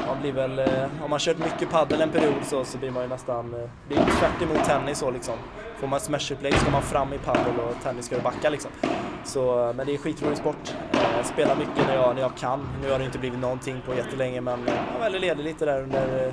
man 0.07 0.21
blir 0.21 0.33
väl... 0.33 0.59
Eh, 0.59 1.05
om 1.05 1.11
man 1.11 1.19
kört 1.19 1.39
mycket 1.39 1.71
padel 1.71 2.01
en 2.01 2.11
period 2.11 2.45
så, 2.45 2.65
så 2.65 2.79
blir 2.79 2.91
man 2.91 3.03
ju 3.03 3.09
nästan... 3.09 3.55
Eh, 3.55 3.71
det 3.89 3.95
är 3.95 3.99
tvärt 3.99 4.43
emot 4.43 4.65
tennis 4.65 4.99
så 4.99 5.11
liksom. 5.11 5.35
Får 5.81 5.87
man 5.87 6.01
smash-upplägg 6.01 6.55
ska 6.55 6.71
man 6.71 6.83
fram 6.83 7.13
i 7.13 7.19
padel 7.19 7.61
och 7.61 7.83
tennis 7.83 8.07
ska 8.07 8.17
du 8.17 8.23
backa 8.23 8.51
liksom. 8.51 8.71
Så, 9.25 9.73
men 9.77 9.87
det 9.87 9.95
är 9.95 9.99
skitrolig 9.99 10.39
sport. 10.39 10.75
Jag 11.17 11.27
spelar 11.27 11.57
mycket 11.57 11.87
när 11.87 11.95
jag, 11.95 12.15
när 12.15 12.23
jag 12.23 12.37
kan. 12.37 12.69
Nu 12.83 12.91
har 12.91 12.99
det 12.99 13.05
inte 13.05 13.19
blivit 13.19 13.39
någonting 13.39 13.83
på 13.87 13.95
jättelänge 13.95 14.41
men 14.41 14.69
jag 14.93 15.01
väljer 15.01 15.21
ledig 15.21 15.45
lite 15.45 15.65
där 15.65 15.83
under 15.83 16.27
eh, 16.27 16.33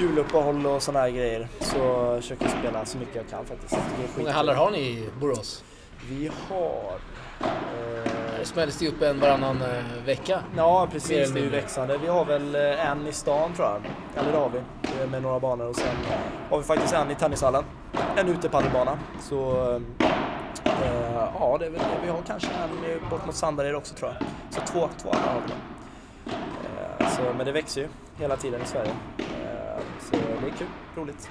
juluppehåll 0.00 0.66
och 0.66 0.82
sådana 0.82 1.00
här 1.00 1.10
grejer. 1.10 1.48
Så 1.60 1.78
jag 1.78 2.22
försöker 2.22 2.48
spela 2.48 2.84
så 2.84 2.98
mycket 2.98 3.16
jag 3.16 3.28
kan 3.28 3.44
faktiskt. 3.46 3.74
Hur 3.74 4.22
många 4.22 4.32
hallar 4.32 4.54
har 4.54 4.70
ni 4.70 4.78
i 4.78 5.08
Borås? 5.20 5.64
Vi 6.08 6.30
har... 6.48 6.94
Eh, 7.40 8.12
det 8.38 8.44
smälls 8.44 8.78
det 8.78 8.88
upp 8.88 9.02
en 9.02 9.20
varannan 9.20 9.62
eh, 9.62 10.04
vecka? 10.06 10.40
Ja 10.56 10.88
precis, 10.92 11.32
det 11.32 11.40
är 11.40 11.44
ju 11.44 11.50
växande. 11.50 11.98
Vi 11.98 12.06
har 12.06 12.24
väl 12.24 12.54
eh, 12.54 12.90
en 12.90 13.06
i 13.06 13.12
stan 13.12 13.54
tror 13.54 13.68
jag. 13.68 13.80
Eller 14.16 14.32
det 14.32 14.38
har 14.38 14.50
vi, 14.50 15.06
med 15.06 15.22
några 15.22 15.40
banor. 15.40 15.66
Och 15.66 15.76
sen 15.76 15.96
har 16.50 16.58
vi 16.58 16.64
faktiskt 16.64 16.94
en 16.94 17.10
i 17.10 17.14
tennishallen 17.14 17.64
en 18.16 18.28
utepadelbana. 18.28 18.98
Så 19.20 19.70
eh, 20.64 21.30
ja, 21.38 21.56
det 21.58 21.66
är 21.66 21.70
väl 21.70 21.80
det. 21.80 21.86
Vi 22.04 22.10
har 22.10 22.22
kanske 22.26 22.48
en 22.48 23.10
bort 23.10 23.26
mot 23.26 23.34
Sandared 23.34 23.74
också 23.74 23.94
tror 23.94 24.10
jag. 24.10 24.28
Så 24.50 24.72
två, 24.72 24.88
två 25.02 25.10
andra 25.10 25.30
har 25.30 25.42
vi. 25.46 25.52
Eh, 27.02 27.08
så, 27.08 27.22
men 27.36 27.46
det 27.46 27.52
växer 27.52 27.80
ju 27.80 27.88
hela 28.18 28.36
tiden 28.36 28.62
i 28.62 28.66
Sverige. 28.66 28.90
Eh, 29.18 29.82
så 30.00 30.16
det 30.16 30.46
är 30.46 30.52
kul, 30.58 30.66
roligt. 30.96 31.30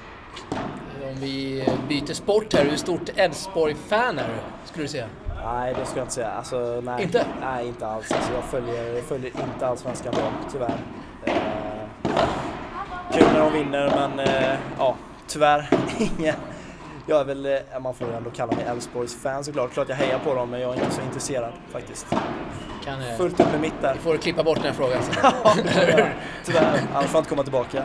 Om 1.03 1.15
vi 1.15 1.65
byter 1.89 2.13
sport 2.13 2.53
här, 2.53 2.65
hur 2.65 2.77
stort 2.77 3.09
Elfsborg-fan 3.15 4.19
är 4.19 4.27
du, 4.27 4.67
skulle 4.67 4.83
du 4.83 4.89
säga? 4.89 5.07
Nej, 5.45 5.73
det 5.79 5.85
skulle 5.85 5.99
jag 5.99 6.05
inte 6.05 6.13
säga. 6.13 6.31
Alltså, 6.31 6.81
nej, 6.83 7.03
Inte? 7.03 7.25
Nej, 7.41 7.67
inte 7.67 7.87
alls. 7.87 8.11
Alltså, 8.11 8.33
jag, 8.33 8.43
följer, 8.43 8.93
jag 8.95 9.03
följer 9.03 9.31
inte 9.53 9.67
allsvenskan 9.67 10.13
bra, 10.13 10.31
tyvärr. 10.51 10.77
Eh, 11.25 11.33
kul 13.13 13.27
när 13.33 13.39
de 13.39 13.53
vinner, 13.53 13.93
men 13.95 14.19
eh, 14.27 14.59
ja, 14.77 14.95
tyvärr 15.27 15.69
ingen. 15.99 16.35
Jag 17.07 17.19
är 17.19 17.25
väl, 17.25 17.45
eh, 17.45 17.79
man 17.81 17.93
får 17.93 18.13
ändå 18.13 18.29
kalla 18.29 18.55
mig 18.55 18.65
Elfsborgs 18.65 19.15
fan 19.23 19.43
såklart. 19.43 19.73
Klart 19.73 19.89
jag 19.89 19.95
hejar 19.95 20.19
på 20.19 20.33
dem, 20.33 20.49
men 20.49 20.61
jag 20.61 20.75
är 20.77 20.79
inte 20.83 20.95
så 20.95 21.01
intresserad 21.01 21.53
faktiskt. 21.71 22.07
Kan, 22.85 23.01
eh, 23.01 23.17
Fullt 23.17 23.39
upp 23.39 23.51
med 23.51 23.61
mitt 23.61 23.81
där. 23.81 23.93
Du 23.93 23.99
får 23.99 24.17
klippa 24.17 24.43
bort 24.43 24.57
den 24.57 24.65
här 24.65 24.73
frågan 24.73 25.03
sen. 25.03 25.15
tyvärr, 25.73 26.15
tyvärr. 26.45 26.81
Annars 26.93 27.05
får 27.09 27.17
jag 27.17 27.19
inte 27.19 27.29
komma 27.29 27.43
tillbaka. 27.43 27.83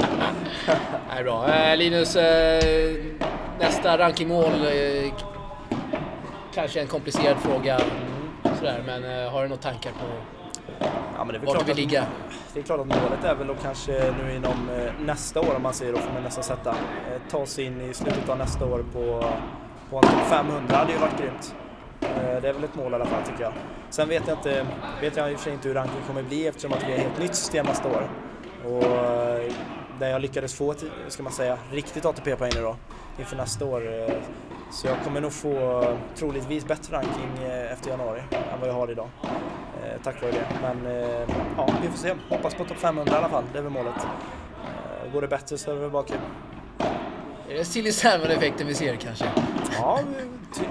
Nej, 1.15 1.25
bra. 1.25 1.49
Eh, 1.49 1.77
Linus, 1.77 2.17
eh, 2.17 2.95
nästa 3.59 3.99
rankingmål. 3.99 4.45
Eh, 4.45 5.13
kanske 6.55 6.81
en 6.81 6.87
komplicerad 6.87 7.37
fråga. 7.37 7.81
Sådär, 8.59 8.83
men 8.87 9.31
har 9.31 9.43
du 9.43 9.49
några 9.49 9.63
tankar 9.63 9.91
på 9.91 10.07
Ja, 11.19 11.25
men 11.25 11.29
det 11.29 11.35
är 11.35 11.39
väl 11.39 11.41
vart 11.41 11.59
du 11.59 11.65
klart 11.65 11.65
vill 11.69 11.73
att- 11.73 11.77
ligga? 11.79 12.05
Det 12.57 12.63
är 12.63 12.65
klart 12.65 12.81
att 12.81 12.87
målet 12.87 13.25
är 13.25 13.35
väl 13.35 13.51
att 13.51 13.63
kanske 13.63 14.15
nu 14.23 14.35
inom 14.35 14.71
eh, 14.71 14.93
nästa 15.01 15.41
år, 15.41 15.55
om 15.57 15.63
man 15.63 15.75
säger 15.75 15.93
då, 15.93 15.99
får 15.99 16.13
man 16.13 16.23
nästan 16.23 16.45
sätta, 16.45 16.71
eh, 16.71 17.21
ta 17.31 17.47
sig 17.47 17.65
in 17.65 17.81
i 17.81 17.95
slutet 17.95 18.29
av 18.29 18.39
nästa 18.39 18.67
år 18.67 18.85
på, 18.93 19.33
på 19.91 19.97
en 19.97 20.03
topp 20.03 20.29
500. 20.29 20.63
Det 20.69 20.77
hade 20.77 20.93
ju 20.93 20.99
varit 20.99 21.19
grymt. 21.19 21.55
Eh, 22.01 22.43
det 22.43 22.49
är 22.49 22.53
väl 22.53 22.65
ett 22.65 22.75
mål 22.75 22.93
i 22.93 22.95
alla 22.95 23.05
fall 23.05 23.23
tycker 23.23 23.43
jag. 23.43 23.53
Sen 23.91 24.09
vet 24.09 24.23
jag 24.27 24.39
inte, 24.39 24.67
vet 25.01 25.17
jag 25.17 25.33
i 25.33 25.35
och 25.35 25.39
för 25.39 25.45
sig 25.45 25.53
inte 25.53 25.69
hur 25.69 25.75
rankingen 25.75 26.03
kommer 26.07 26.23
bli 26.23 26.47
eftersom 26.47 26.73
att 26.73 26.83
vi 26.83 26.93
har 26.93 26.93
ett 26.93 27.03
helt 27.03 27.19
nytt 27.19 27.35
system 27.35 27.67
nästa 27.67 27.89
år. 27.89 28.09
Och 28.65 28.83
där 29.99 30.09
jag 30.09 30.23
lyckades 30.23 30.55
få 30.55 30.75
ska 31.09 31.23
man 31.23 31.33
säga, 31.33 31.59
riktigt 31.73 32.05
ATP-poäng 32.05 32.51
nu 32.55 32.63
då 32.63 32.77
inför 33.19 33.37
nästa 33.37 33.65
år. 33.65 33.83
Så 34.73 34.87
jag 34.87 34.97
kommer 35.05 35.21
nog 35.21 35.33
få 35.33 35.85
troligtvis 36.15 36.67
bättre 36.67 36.97
ranking 36.97 37.45
efter 37.73 37.91
januari 37.91 38.23
än 38.31 38.61
vad 38.61 38.69
jag 38.69 38.75
har 38.75 38.91
idag. 38.91 39.09
Eh, 39.97 40.03
tack 40.05 40.23
vare 40.23 40.33
det. 40.33 40.47
Men 40.63 40.87
eh, 40.87 41.37
ja, 41.57 41.69
vi 41.83 41.89
får 41.89 41.99
se. 41.99 42.15
Hoppas 42.29 42.55
på 42.55 42.65
topp 42.65 42.79
500 42.79 43.15
i 43.15 43.17
alla 43.17 43.29
fall. 43.29 43.45
Det 43.53 43.59
är 43.59 43.63
väl 43.63 43.73
målet. 43.73 43.95
Eh, 43.97 45.13
går 45.13 45.21
det 45.21 45.29
bättre 45.29 45.59
så 45.59 45.71
är 45.71 45.75
det 45.75 45.81
väl 45.81 45.91
bara 45.91 46.03
kul. 46.03 46.17
Är 47.49 47.55
det 47.55 47.65
silly 47.65 47.93
salmon-effekten 47.93 48.67
vi 48.67 48.75
ser 48.75 48.97
kanske? 48.97 49.25
Ja, 49.79 50.01
ty, 50.55 50.63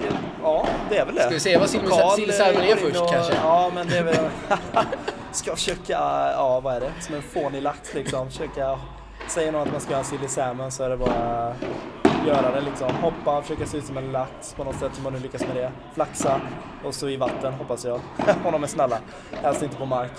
ja, 0.42 0.66
det 0.90 0.98
är 0.98 1.06
väl 1.06 1.14
det. 1.14 1.20
Ska 1.20 1.30
vi 1.30 1.40
se 1.40 1.58
vad 1.58 1.70
silly 1.70 2.32
salmon 2.32 2.62
är 2.62 2.76
först 2.76 3.00
och, 3.00 3.08
kanske? 3.08 3.34
Ja, 3.34 3.70
men 3.74 3.88
det 3.88 3.98
är 3.98 4.02
väl... 4.02 4.16
ska 5.32 5.56
försöka, 5.56 5.92
ja 6.32 6.60
vad 6.60 6.76
är 6.76 6.80
det? 6.80 6.92
Som 7.00 7.14
en 7.14 7.22
fånig 7.22 7.62
lax 7.62 7.94
liksom. 7.94 8.30
Försöka, 8.30 8.78
säger 9.28 9.52
någon 9.52 9.62
att 9.62 9.72
man 9.72 9.80
ska 9.80 9.94
ha 9.94 9.98
en 9.98 10.04
silly 10.04 10.28
salmon 10.28 10.72
så 10.72 10.84
är 10.84 10.90
det 10.90 10.96
bara 10.96 11.54
göra 12.26 12.50
det 12.54 12.60
liksom. 12.60 12.94
Hoppa, 12.94 13.42
försöka 13.42 13.66
se 13.66 13.76
ut 13.78 13.84
som 13.84 13.96
en 13.96 14.12
lax 14.12 14.54
på 14.56 14.64
något 14.64 14.76
sätt, 14.76 14.92
hur 14.96 15.02
man 15.02 15.12
nu 15.12 15.18
lyckas 15.18 15.46
med 15.46 15.56
det. 15.56 15.70
Flaxa 15.94 16.40
och 16.84 16.94
så 16.94 17.08
i 17.08 17.16
vatten 17.16 17.52
hoppas 17.54 17.84
jag. 17.84 18.00
Om 18.44 18.52
de 18.52 18.62
är 18.62 18.66
snälla. 18.66 18.98
Helst 19.42 19.62
inte 19.62 19.76
på 19.76 19.86
mark. 19.86 20.10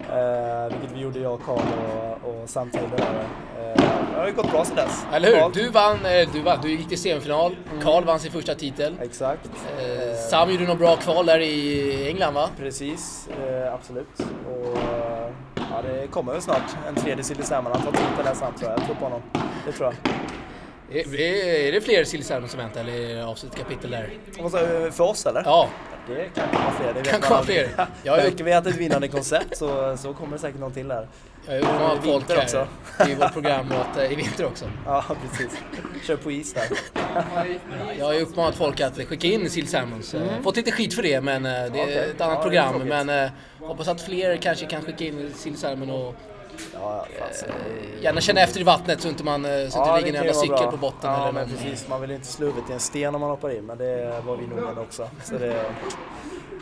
Eh, 0.00 0.78
vilket 0.78 0.96
vi 0.96 1.00
gjorde 1.00 1.18
jag, 1.18 1.40
Karl 1.46 1.58
och, 1.58 2.28
och 2.30 2.48
samtidigt. 2.48 3.00
Eh, 3.00 3.82
det 4.12 4.20
har 4.20 4.26
ju 4.26 4.32
gått 4.32 4.50
bra 4.50 4.64
sedan 4.64 4.76
dess. 4.76 5.06
Eller 5.12 5.28
hur? 5.28 5.50
Du 5.54 5.68
vann, 5.70 6.06
eh, 6.06 6.28
du 6.32 6.40
vann, 6.42 6.58
du 6.62 6.70
gick 6.70 6.88
till 6.88 6.98
semifinal. 7.00 7.56
Karl 7.82 8.04
vann 8.04 8.20
sin 8.20 8.32
första 8.32 8.54
titel. 8.54 8.96
Exakt. 9.02 9.50
Eh, 9.78 9.86
Eh, 9.86 10.14
Sam 10.30 10.50
gjorde 10.50 10.66
något 10.66 10.78
bra 10.78 10.96
kval 10.96 11.26
där 11.26 11.38
i 11.40 12.08
England 12.08 12.34
va? 12.34 12.48
Precis, 12.58 13.28
eh, 13.28 13.74
absolut. 13.74 14.18
Och, 14.20 14.78
ja, 15.54 15.82
det 15.82 16.06
kommer 16.10 16.32
väl 16.32 16.42
snart 16.42 16.76
en 16.88 16.94
tredje 16.94 17.24
silly 17.24 17.42
salmon. 17.42 17.72
Han 17.72 17.82
tar 17.82 17.90
titel 17.92 18.24
där 18.24 18.34
sen 18.34 18.52
tror 18.58 18.70
jag. 18.70 18.78
Jag 18.80 18.86
tror 18.86 18.94
på 18.96 19.04
honom. 19.04 19.22
Det 19.66 19.72
tror 19.72 19.86
jag. 19.86 20.12
Är, 20.92 21.20
är, 21.20 21.68
är 21.68 21.72
det 21.72 21.80
fler 21.80 22.04
silly 22.04 22.22
som 22.24 22.42
väntar 22.56 22.80
eller 22.80 22.92
är 22.92 23.14
det 23.16 23.24
avslutat 23.26 23.58
kapitel 23.58 23.90
där? 23.90 24.10
För 24.90 25.04
oss 25.04 25.26
eller? 25.26 25.42
Ja, 25.44 25.68
Det 26.08 26.34
kan 26.34 26.48
komma 26.52 26.72
fler. 26.80 26.94
Det 27.02 27.10
Kan 27.10 27.20
komma 27.20 27.42
fler. 27.42 27.68
Jag 28.02 28.18
är- 28.18 28.22
Märker 28.30 28.44
vi 28.44 28.52
att 28.52 28.64
det 28.64 28.70
är 28.70 28.72
ett 28.74 28.80
vinnande 28.80 29.08
koncept 29.08 29.56
så, 29.56 29.96
så 29.96 30.14
kommer 30.14 30.32
det 30.32 30.38
säkert 30.38 30.60
någon 30.60 30.72
till 30.72 30.88
där. 30.88 31.08
jag 31.46 31.52
har 31.54 31.58
uppmanat 31.94 32.04
folk 32.04 32.28
här 32.28 32.38
också. 32.42 32.66
i 33.08 33.14
vårt 33.14 33.32
program 33.32 33.72
att, 33.72 33.98
eh, 33.98 34.12
i 34.12 34.14
vinter 34.14 34.46
också. 34.46 34.64
Ja, 34.86 35.04
precis. 35.30 35.58
Kör 36.06 36.16
på 36.16 36.30
is 36.30 36.54
där. 36.54 36.64
Jag 37.98 38.06
har 38.06 38.12
ju 38.14 38.20
uppmanat 38.20 38.54
folk 38.54 38.80
att 38.80 38.96
skicka 39.06 39.26
in 39.26 39.50
sill 39.50 39.68
salmons. 39.68 40.14
Eh, 40.14 40.20
Fått 40.42 40.56
lite 40.56 40.72
skit 40.72 40.94
för 40.94 41.02
det 41.02 41.20
men 41.20 41.46
eh, 41.46 41.52
det 41.52 41.58
är 41.58 41.66
Mm. 41.68 41.82
Okej. 41.82 42.10
ett 42.14 42.20
annat 42.20 42.38
Ja, 42.44 42.50
det 42.50 42.56
är 42.58 42.68
program. 42.72 43.06
Men 43.06 43.30
hoppas 43.60 43.88
att 43.88 44.00
fler 44.00 44.36
kanske 44.36 44.66
kan 44.66 44.82
skicka 44.82 45.04
in 45.04 45.32
sill 45.34 45.56
salmon 45.56 45.90
och 45.90 46.14
Ja, 46.74 47.06
ja, 47.18 47.26
fasen. 47.26 47.48
eh, 47.50 48.02
gärna 48.02 48.20
känna 48.20 48.40
efter 48.40 48.60
i 48.60 48.64
vattnet 48.64 49.00
så 49.00 49.08
inte 49.08 49.24
man 49.24 49.44
eh, 49.44 49.50
så 49.50 49.64
inte 49.64 49.78
Ja, 49.78 49.96
ligger 49.96 50.08
en 50.08 50.14
jävla 50.14 50.32
cykel 50.32 50.56
bra. 50.56 50.70
på 50.70 50.76
botten 50.76 51.10
Ja, 51.10 51.22
eller 51.22 51.32
men 51.32 51.48
någon. 51.48 51.56
precis. 51.58 51.88
Man 51.88 52.00
vill 52.00 52.10
ju 52.10 52.16
inte 52.16 52.28
slå 52.28 52.46
huvudet 52.46 52.70
i 52.70 52.72
en 52.72 52.80
sten 52.80 53.14
om 53.14 53.20
man 53.20 53.30
hoppar 53.30 53.50
in, 53.56 53.64
men 53.66 53.78
det 53.78 54.22
var 54.26 54.36
vi 54.36 54.46
nog 54.46 54.58
med 54.62 54.78
också. 54.78 55.08
Så 55.24 55.38
det, 55.38 55.64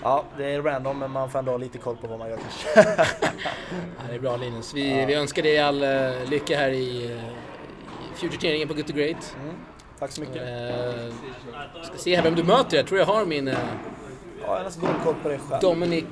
ja, 0.03 0.25
det 0.39 0.45
är 0.55 0.63
random, 0.63 0.99
men 0.99 1.11
man 1.11 1.31
får 1.31 1.39
ändå 1.39 1.51
ha 1.53 1.59
lite 1.59 1.79
koll 1.79 1.97
på 1.97 2.07
vad 2.07 2.19
man 2.19 2.31
gör 2.31 2.37
kanske. 2.39 2.97
Ja, 3.71 4.05
det 4.09 4.15
är 4.15 4.19
bra 4.21 4.37
Linus. 4.37 4.75
Vi, 4.75 5.05
vi 5.05 5.15
önskar 5.15 5.43
dig 5.43 5.59
all 5.61 5.83
eh, 5.83 6.11
lycka 6.31 6.57
här 6.59 6.69
i, 6.71 7.07
uh, 7.13 7.13
i 7.13 8.17
Future-turneringen 8.17 8.69
på 8.69 8.75
Good 8.75 8.87
to 8.87 8.93
Great. 8.93 9.37
Mm. 9.43 9.55
Tack 9.99 10.11
så 10.13 10.21
mycket. 10.21 10.43
Uh, 10.43 11.15
ska 11.83 11.99
se 11.99 12.17
här 12.17 12.23
vem 12.23 12.35
du 12.35 12.43
möter. 12.43 12.77
Jag 12.77 12.87
tror 12.87 12.99
jag 13.01 13.07
har 13.07 13.25
min 13.25 13.49
eh, 13.49 13.55
Ja, 13.55 13.61
jag 14.47 14.57
har 14.57 14.65
nästan 14.65 14.85
dålig 14.85 15.03
koll 15.05 15.15
på 15.23 15.29
det 15.29 15.39
själv. 15.39 15.61
Dominic 15.61 16.05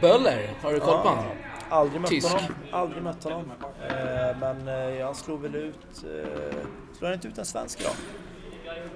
Böller. 0.00 0.50
Har 0.62 0.72
du 0.72 0.80
koll 0.80 1.02
på 1.02 1.08
honom? 1.08 1.24
Aldrig 1.72 2.00
mött 2.00 2.10
Tysk. 2.10 2.28
honom. 2.32 2.54
Aldrig 2.72 3.02
mött 3.02 3.24
honom. 3.24 3.52
Eh, 3.88 4.36
men 4.40 4.68
eh, 4.68 4.74
jag 4.74 5.16
slog 5.16 5.40
väl 5.40 5.54
ut... 5.54 5.76
Eh, 6.04 6.56
slog 6.98 7.04
han 7.08 7.12
inte 7.12 7.28
ut 7.28 7.38
en 7.38 7.44
svensk 7.46 7.80
idag? 7.80 7.92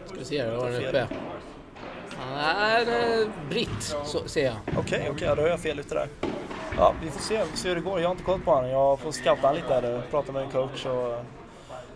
Ska 0.06 0.18
vi 0.18 0.24
se 0.24 0.42
här, 0.42 0.50
vad 0.50 0.60
har 0.60 0.70
den 0.70 0.84
uppe? 0.84 1.06
Han 2.18 2.38
är 2.38 2.80
eh, 3.20 3.28
britt, 3.50 3.96
så 4.04 4.28
ser 4.28 4.44
jag. 4.44 4.54
Okej, 4.78 5.08
okej, 5.10 5.28
ja, 5.28 5.34
då 5.34 5.42
har 5.42 5.48
jag 5.48 5.60
fel 5.60 5.78
ute 5.78 5.94
där. 5.94 6.08
Ja, 6.76 6.94
vi 7.02 7.10
får 7.10 7.20
se, 7.20 7.38
vi 7.44 7.50
får 7.50 7.56
se 7.56 7.68
hur 7.68 7.74
det 7.76 7.80
går. 7.82 8.00
Jag 8.00 8.08
har 8.08 8.12
inte 8.12 8.24
koll 8.24 8.40
på 8.40 8.50
honom. 8.50 8.70
Jag 8.70 9.00
får 9.00 9.12
scouta 9.12 9.40
honom 9.40 9.54
lite 9.56 9.80
där 9.80 9.98
och 9.98 10.10
prata 10.10 10.32
med 10.32 10.42
en 10.42 10.50
coach 10.50 10.86
och 10.86 11.24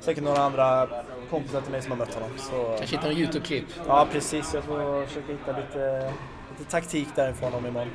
säkert 0.01 0.25
några 0.25 0.43
andra 0.43 0.88
kompisar 1.31 1.61
till 1.61 1.73
mig 1.73 1.83
som 1.83 1.90
har 1.90 1.99
mött 1.99 2.14
honom. 2.14 2.31
Så, 2.37 2.75
Kanske 2.79 2.97
hitta 2.97 3.09
någon 3.09 3.16
YouTube-klipp. 3.16 3.64
ja, 3.87 4.07
precis. 4.12 4.55
Jag 4.55 4.64
får 4.64 5.07
försöka 5.07 5.33
hitta 5.33 5.53
lite, 5.59 6.12
lite 6.59 6.71
taktik 6.71 7.09
därifrån 7.14 7.55
om 7.55 7.66
imorgon. 7.66 7.90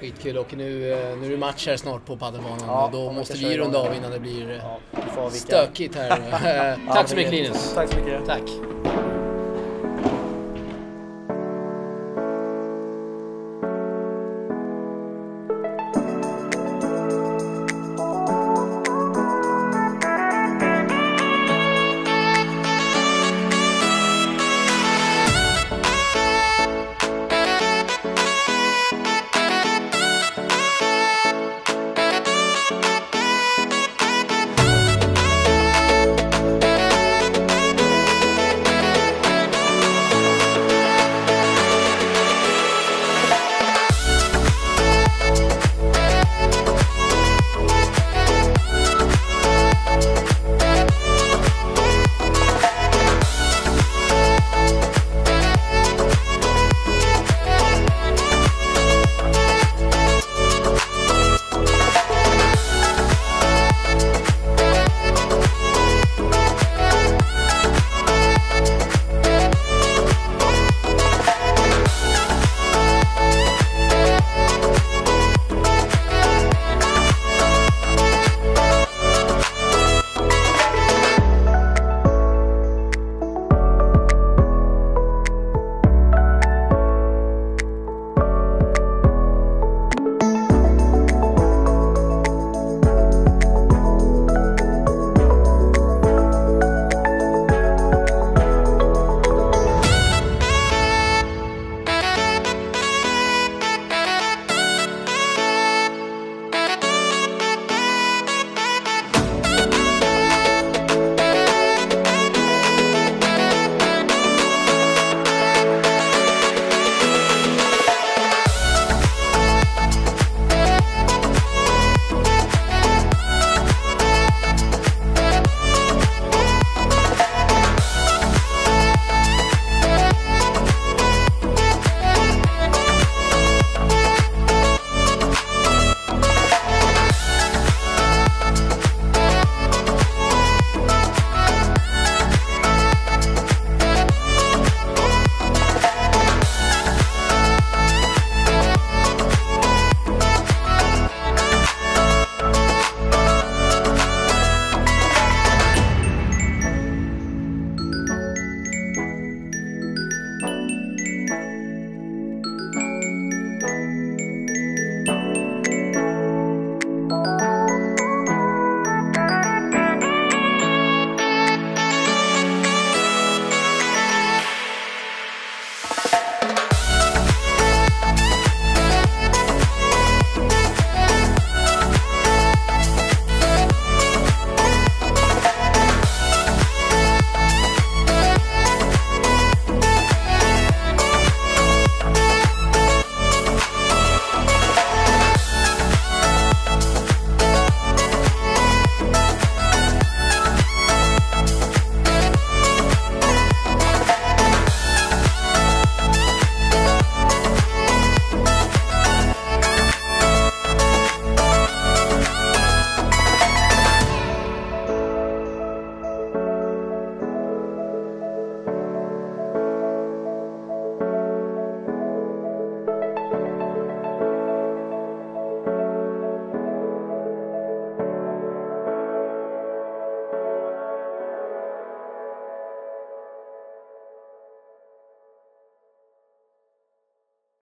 Skitkul 0.00 0.38
och 0.38 0.54
nu, 0.56 0.92
eh, 0.92 1.16
nu 1.18 1.26
är 1.26 1.30
det 1.30 1.36
match 1.36 1.66
här 1.66 1.76
snart 1.76 2.06
på 2.06 2.16
padelbanan 2.16 2.58
Ja, 2.66 2.86
och 2.86 2.92
då 2.92 3.12
måste 3.12 3.38
vi 3.38 3.58
runda 3.58 3.78
av 3.78 3.94
innan 3.94 4.10
det 4.10 4.20
blir 4.20 4.50
eh, 4.50 4.56
Ja, 5.16 5.30
stökigt 5.30 5.94
här. 5.94 6.76
Tack 6.94 7.08
så 7.08 7.16
mycket. 7.16 7.32
Linus. 7.32 7.72
Tack 7.74 7.88
så 7.92 7.96
mycket. 7.96 8.26
Tack. 8.26 8.42